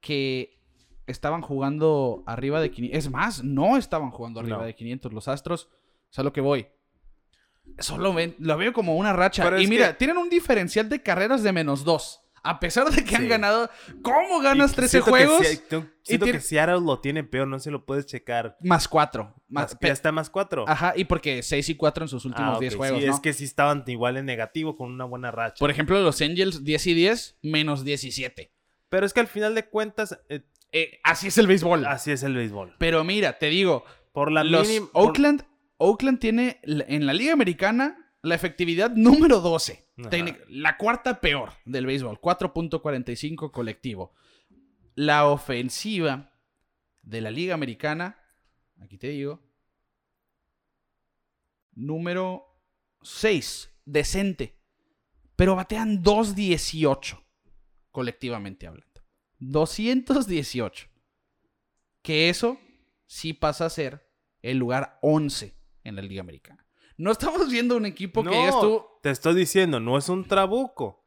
[0.00, 0.58] que
[1.06, 2.98] estaban jugando arriba de 500.
[2.98, 5.68] Es más, no estaban jugando arriba de 500 los Astros.
[6.10, 6.68] O sea, lo que voy.
[7.78, 9.60] Solo lo veo como una racha.
[9.60, 12.22] y mira, tienen un diferencial de carreras de menos dos.
[12.42, 13.70] A pesar de que han ganado,
[14.02, 15.46] ¿cómo ganas 13 juegos?
[16.02, 18.56] siento que Seattle lo tiene peor, no se lo puedes checar.
[18.60, 19.34] Más 4.
[19.48, 20.64] Más, ya está más 4.
[20.66, 23.00] Ajá, y porque 6 y 4 en sus últimos 10 ah, juegos.
[23.02, 25.56] Sí, es que sí estaban igual en negativo con una buena racha.
[25.58, 28.52] Por ejemplo, los Angels 10 y 10, menos 17.
[28.88, 30.18] Pero es que al final de cuentas.
[30.28, 31.84] Eh, eh, así es el béisbol.
[31.84, 32.74] Así es el béisbol.
[32.78, 33.84] Pero mira, te digo.
[34.12, 35.44] Por la los Oakland,
[35.76, 39.86] Oakland tiene en la Liga Americana la efectividad número 12.
[40.48, 42.20] La cuarta peor del béisbol.
[42.20, 44.14] 4.45 colectivo.
[44.94, 46.32] La ofensiva
[47.02, 48.18] de la Liga Americana,
[48.80, 49.40] aquí te digo,
[51.72, 52.44] número
[53.02, 53.70] 6.
[53.84, 54.58] Decente.
[55.36, 57.22] Pero batean 218
[57.90, 59.02] colectivamente hablando.
[59.38, 60.88] 218.
[62.02, 62.58] Que eso
[63.06, 64.06] sí pasa a ser
[64.42, 65.54] el lugar 11
[65.84, 66.66] en la Liga Americana.
[67.00, 68.84] No estamos viendo un equipo que digas tú.
[69.00, 71.02] Te estoy diciendo, no es un trabuco.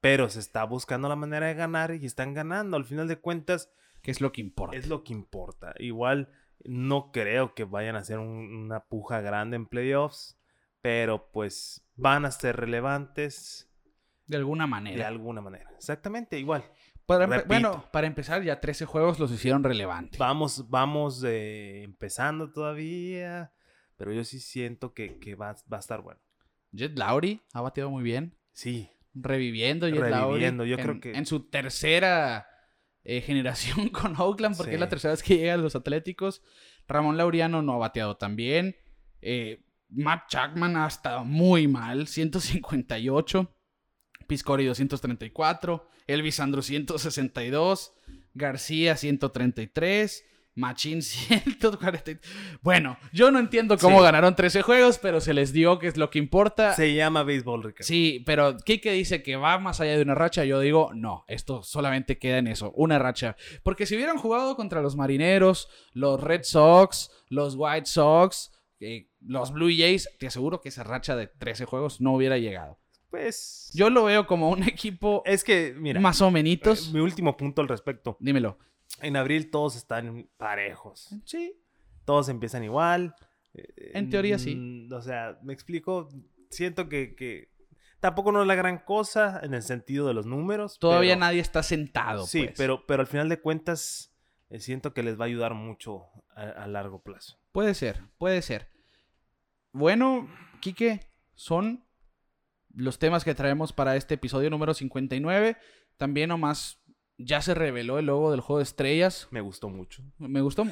[0.00, 2.76] Pero se está buscando la manera de ganar y están ganando.
[2.76, 3.70] Al final de cuentas.
[4.02, 4.76] ¿Qué es lo que importa?
[4.76, 5.72] Es lo que importa.
[5.78, 6.30] Igual
[6.64, 10.36] no creo que vayan a hacer una puja grande en playoffs.
[10.80, 13.70] Pero pues van a ser relevantes.
[14.26, 14.96] De alguna manera.
[14.96, 15.70] De alguna manera.
[15.76, 16.64] Exactamente, igual.
[17.46, 20.18] bueno, para empezar, ya 13 juegos los hicieron relevantes.
[20.18, 23.52] Vamos, vamos eh, empezando todavía.
[23.96, 26.20] Pero yo sí siento que, va, a estar bueno.
[26.72, 28.36] Jet Lowry ha batido muy bien.
[28.52, 28.90] Sí.
[29.14, 31.12] Reviviendo Jet Reviviendo, yo creo que...
[31.12, 32.46] En su tercera
[33.04, 36.42] eh, generación con Oakland, porque es la tercera vez que llegan los Atléticos.
[36.88, 38.76] Ramón Laureano no ha bateado tan bien.
[39.22, 43.52] Eh, Matt Chapman ha estado muy mal, 158.
[44.26, 45.88] Piscori 234.
[46.06, 47.92] Elvis Andrew 162.
[48.34, 50.24] García 133.
[50.56, 52.18] Machín 140.
[52.62, 56.10] Bueno, yo no entiendo cómo ganaron 13 juegos, pero se les dio que es lo
[56.10, 56.72] que importa.
[56.74, 57.86] Se llama béisbol, Ricardo.
[57.86, 60.44] Sí, pero Kike dice que va más allá de una racha.
[60.44, 63.36] Yo digo, no, esto solamente queda en eso, una racha.
[63.62, 68.50] Porque si hubieran jugado contra los Marineros, los Red Sox, los White Sox,
[68.80, 72.78] eh, los Blue Jays, te aseguro que esa racha de 13 juegos no hubiera llegado.
[73.10, 73.70] Pues.
[73.74, 75.22] Yo lo veo como un equipo.
[75.26, 76.00] Es que, mira.
[76.00, 76.92] Más o menos.
[76.92, 78.16] Mi último punto al respecto.
[78.20, 78.58] Dímelo
[79.00, 81.14] en abril todos están parejos.
[81.24, 81.60] Sí.
[82.04, 83.14] Todos empiezan igual.
[83.54, 84.54] En teoría sí.
[84.54, 86.08] Mm, o sea, me explico.
[86.50, 87.50] Siento que,
[88.00, 90.78] tampoco no es la gran cosa en el sentido de los números.
[90.78, 92.26] Todavía nadie está sentado.
[92.26, 92.54] Sí, pues.
[92.56, 94.16] pero, pero al final de cuentas
[94.50, 97.38] eh, siento que les va a ayudar mucho a, largo plazo.
[97.52, 98.68] Puede ser, puede ser.
[99.72, 100.28] Bueno,
[100.60, 101.00] Quique,
[101.34, 101.84] son
[102.74, 105.56] los temas que traemos para este episodio número 59.
[105.96, 106.82] También nomás
[107.18, 109.28] ya se reveló el logo del juego de estrellas.
[109.30, 110.02] Me gustó mucho.
[110.18, 110.66] Me gustó.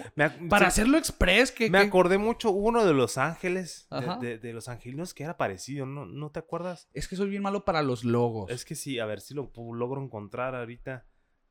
[0.49, 1.70] Para hacerlo express, que.
[1.70, 3.88] Me acordé mucho uno de Los Ángeles,
[4.20, 6.07] de, Los Angelinos, que era parecido, ¿no?
[6.07, 6.88] ¿no te acuerdas?
[6.92, 8.51] Es que soy bien malo para los logos.
[8.51, 11.07] Es que sí, a ver si lo logro encontrar ahorita.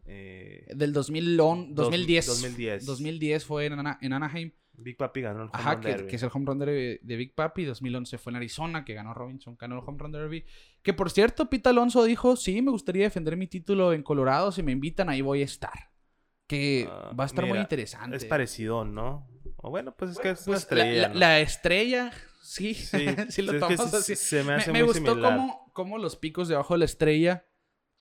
[0.05, 2.25] Eh, Del 2000 2010.
[2.25, 2.85] 2010.
[2.85, 4.51] 2010 fue en, en Anaheim.
[4.75, 7.35] Big Papi ganó el home Ajá, que, que, es el home run derby de Big
[7.35, 7.65] Papi.
[7.65, 10.45] 2011 fue en Arizona, que ganó Robinson, ganó el home run derby.
[10.81, 14.51] Que por cierto, Pete Alonso dijo, sí, me gustaría defender mi título en Colorado.
[14.51, 15.91] Si me invitan, ahí voy a estar.
[16.47, 18.17] Que ah, va a estar muy interesante.
[18.17, 19.27] Es parecido, ¿no?
[19.57, 21.11] O bueno, pues es que es una pues, estrella.
[21.13, 22.11] La, estrella,
[22.41, 22.73] sí.
[22.73, 24.15] Sí, lo tomamos así.
[24.15, 27.45] Se me, hace me, me gustó cómo, cómo los picos debajo de la estrella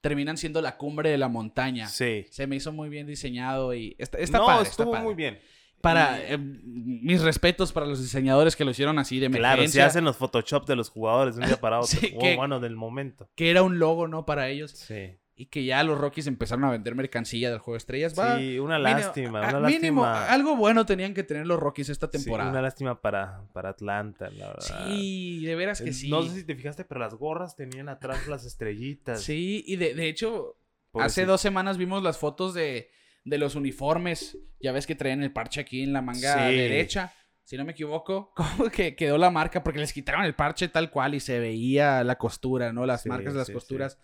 [0.01, 1.87] terminan siendo la cumbre de la montaña.
[1.87, 2.27] Sí.
[2.31, 4.69] Se me hizo muy bien diseñado y está, está no, padre.
[4.69, 5.39] estuvo muy bien.
[5.83, 9.57] Para eh, mis respetos para los diseñadores que lo hicieron así de emergencia.
[9.57, 11.99] Claro, se hacen los Photoshop de los jugadores de un día para otro.
[12.17, 13.29] o bueno, del momento.
[13.35, 14.25] Que era un logo, ¿no?
[14.25, 14.71] Para ellos.
[14.71, 15.17] Sí.
[15.35, 18.15] y que ya los Rockies empezaron a vender mercancía del juego de estrellas.
[18.17, 20.27] Va, sí, una mínimo- lástima, una mínimo, lástima.
[20.33, 22.51] algo bueno tenían que tener los Rockies esta Sí, temporada.
[22.51, 24.87] una lástima para, para Atlanta, la verdad.
[24.87, 26.11] Sí, de veras que Eh, sí.
[26.11, 29.21] No sé si te fijaste, pero las gorras tenían atrás las estrellitas.
[29.23, 30.57] Sí, y de, de hecho,
[30.95, 32.91] hace dos semanas vimos las fotos de,
[33.25, 34.39] de los uniformes.
[34.61, 36.57] Ya ves que traían el parche aquí en la manga Sí.
[36.57, 37.13] derecha.
[37.45, 40.91] Si no me equivoco, como que quedó la marca porque les quitaron el parche tal
[40.91, 42.87] cual y se veía la costura, ¿no?
[42.87, 43.99] Las Sí, marcas de las sí, costuras.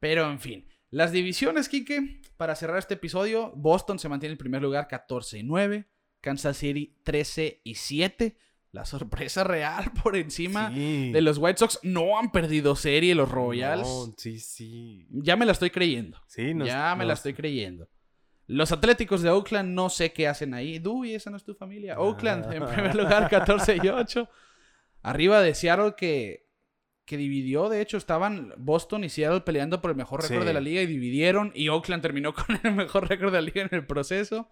[0.00, 4.62] Pero en fin, las divisiones, Kike, para cerrar este episodio, Boston se mantiene en primer
[4.62, 5.88] lugar 14 y 9,
[6.20, 8.36] Kansas City 13 y 7.
[8.70, 11.10] La sorpresa real por encima Sí.
[11.10, 13.82] de los White Sox no han perdido serie los Royals.
[13.88, 15.06] No, sí, sí.
[15.10, 16.20] Ya me la estoy creyendo.
[16.28, 17.88] Sí, nos- ya me la estoy creyendo.
[18.48, 20.78] Los Atléticos de Oakland no sé qué hacen ahí.
[20.78, 21.98] Dewey, esa no es tu familia.
[22.00, 24.28] Oakland en primer lugar, 14 y 8.
[25.02, 26.48] Arriba de Seattle que,
[27.04, 27.68] que dividió.
[27.68, 30.46] De hecho, estaban Boston y Seattle peleando por el mejor récord Sí.
[30.46, 31.52] de la liga y dividieron.
[31.54, 34.50] Y Oakland terminó con el mejor récord de la liga en el proceso.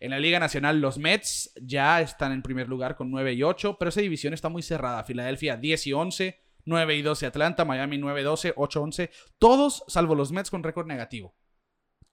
[0.00, 3.78] En la Liga Nacional, los Mets ya están en primer lugar con 9 y 8,
[3.80, 5.02] pero esa división está muy cerrada.
[5.02, 9.10] Filadelfia 10 y 11, 9 y 12 Atlanta, Miami 9 y 12, 8 y 11.
[9.38, 11.34] Todos, salvo los Mets, con récord negativo.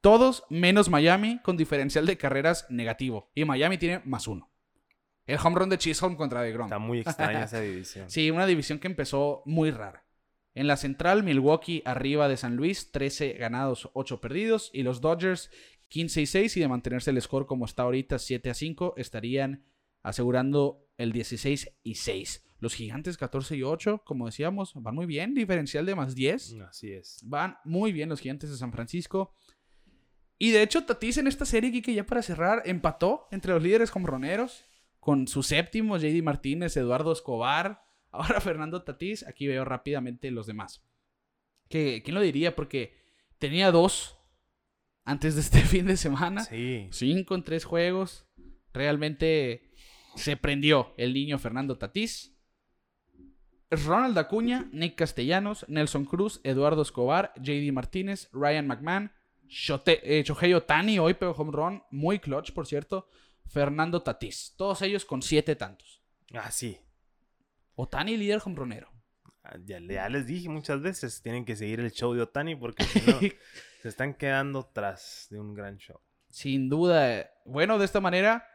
[0.05, 3.31] Todos menos Miami con diferencial de carreras negativo.
[3.33, 4.51] Y Miami tiene más uno.
[5.25, 6.67] El home run de Chisholm contra DeGrom.
[6.67, 8.05] Está muy extraña esa división.
[8.11, 10.05] Sí, una división que empezó muy rara.
[10.53, 14.69] En la central, Milwaukee arriba de San Luis, 13 ganados, 8 perdidos.
[14.73, 15.49] Y los Dodgers,
[15.87, 16.57] 15 y 6.
[16.57, 19.65] Y de mantenerse el score como está ahorita, 7 a 5, estarían
[20.03, 22.45] asegurando el 16 y 6.
[22.59, 25.33] Los gigantes, 14 y 8, como decíamos, van muy bien.
[25.33, 26.57] Diferencial de más 10.
[26.69, 27.21] Así es.
[27.23, 29.33] Van muy bien los gigantes de San Francisco.
[30.37, 33.91] Y de hecho, Tatis en esta serie, que ya para cerrar, empató entre los líderes
[33.91, 34.65] roneros
[34.99, 39.25] con su séptimo, JD Martínez, Eduardo Escobar, ahora Fernando Tatis.
[39.27, 40.83] Aquí veo rápidamente los demás.
[41.69, 42.55] Que, ¿Quién lo diría?
[42.55, 42.95] Porque
[43.37, 44.17] tenía dos
[45.03, 46.43] antes de este fin de semana.
[46.43, 46.87] Sí.
[46.91, 48.25] Cinco en tres juegos.
[48.73, 49.71] Realmente
[50.15, 52.33] se prendió el niño Fernando Tatís.
[53.71, 59.11] Ronald Acuña, Nick Castellanos, Nelson Cruz, Eduardo Escobar, JD Martínez, Ryan McMahon,
[59.47, 63.07] Shote- eh, Shohei Otani, hoy pegó home run, muy clutch, por cierto.
[63.47, 64.53] Fernando Tatís.
[64.57, 66.01] Todos ellos con siete tantos.
[66.33, 66.77] Ah, sí.
[67.75, 68.91] Otani líder home runero.
[69.43, 72.83] Ah, Ya, ya les dije muchas veces, tienen que seguir el show de Otani porque
[72.85, 73.19] si no,
[73.81, 75.99] se están quedando tras de un gran show.
[76.29, 77.29] Sin duda.
[77.45, 78.47] Bueno, de esta manera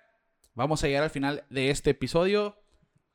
[0.54, 2.59] vamos a llegar al final de este episodio.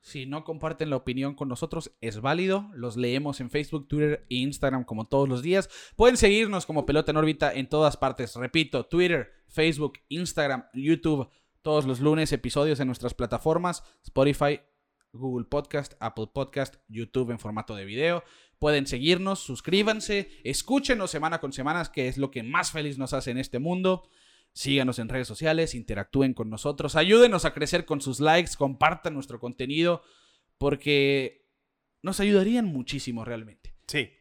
[0.05, 2.69] Si no comparten la opinión con nosotros, es válido.
[2.75, 5.67] Los leemos en Facebook, Twitter e Instagram como todos los días.
[5.95, 8.35] Pueden seguirnos como Pelota en órbita en todas partes.
[8.35, 11.27] Repito, Twitter, Facebook, Instagram, YouTube.
[11.63, 13.83] Todos los lunes episodios en nuestras plataformas.
[14.03, 14.59] Spotify,
[15.11, 18.23] Google Podcast, Apple Podcast, YouTube en formato de video.
[18.59, 23.31] Pueden seguirnos, suscríbanse, escúchenos semana con semana, que es lo que más feliz nos hace
[23.31, 24.07] en este mundo.
[24.55, 29.37] Síganos en redes sociales, interactúen con nosotros, ayúdenos a crecer con sus likes, compartan nuestro
[29.37, 30.01] contenido,
[30.57, 31.45] porque
[32.01, 33.75] nos ayudarían muchísimo realmente.
[33.85, 34.13] Sí.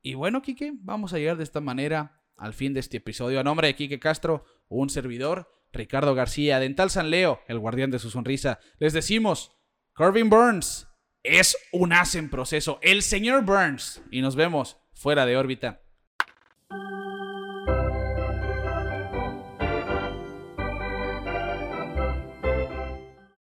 [0.00, 3.40] Y bueno, Quique, vamos a llegar de esta manera al fin de este episodio.
[3.40, 7.98] A nombre de Quique Castro, un servidor, Ricardo García, Dental San Leo, el guardián de
[7.98, 9.56] su sonrisa, les decimos,
[9.92, 10.86] Corbin Burns
[11.24, 15.82] es un as en proceso, el señor Burns, y nos vemos fuera de órbita.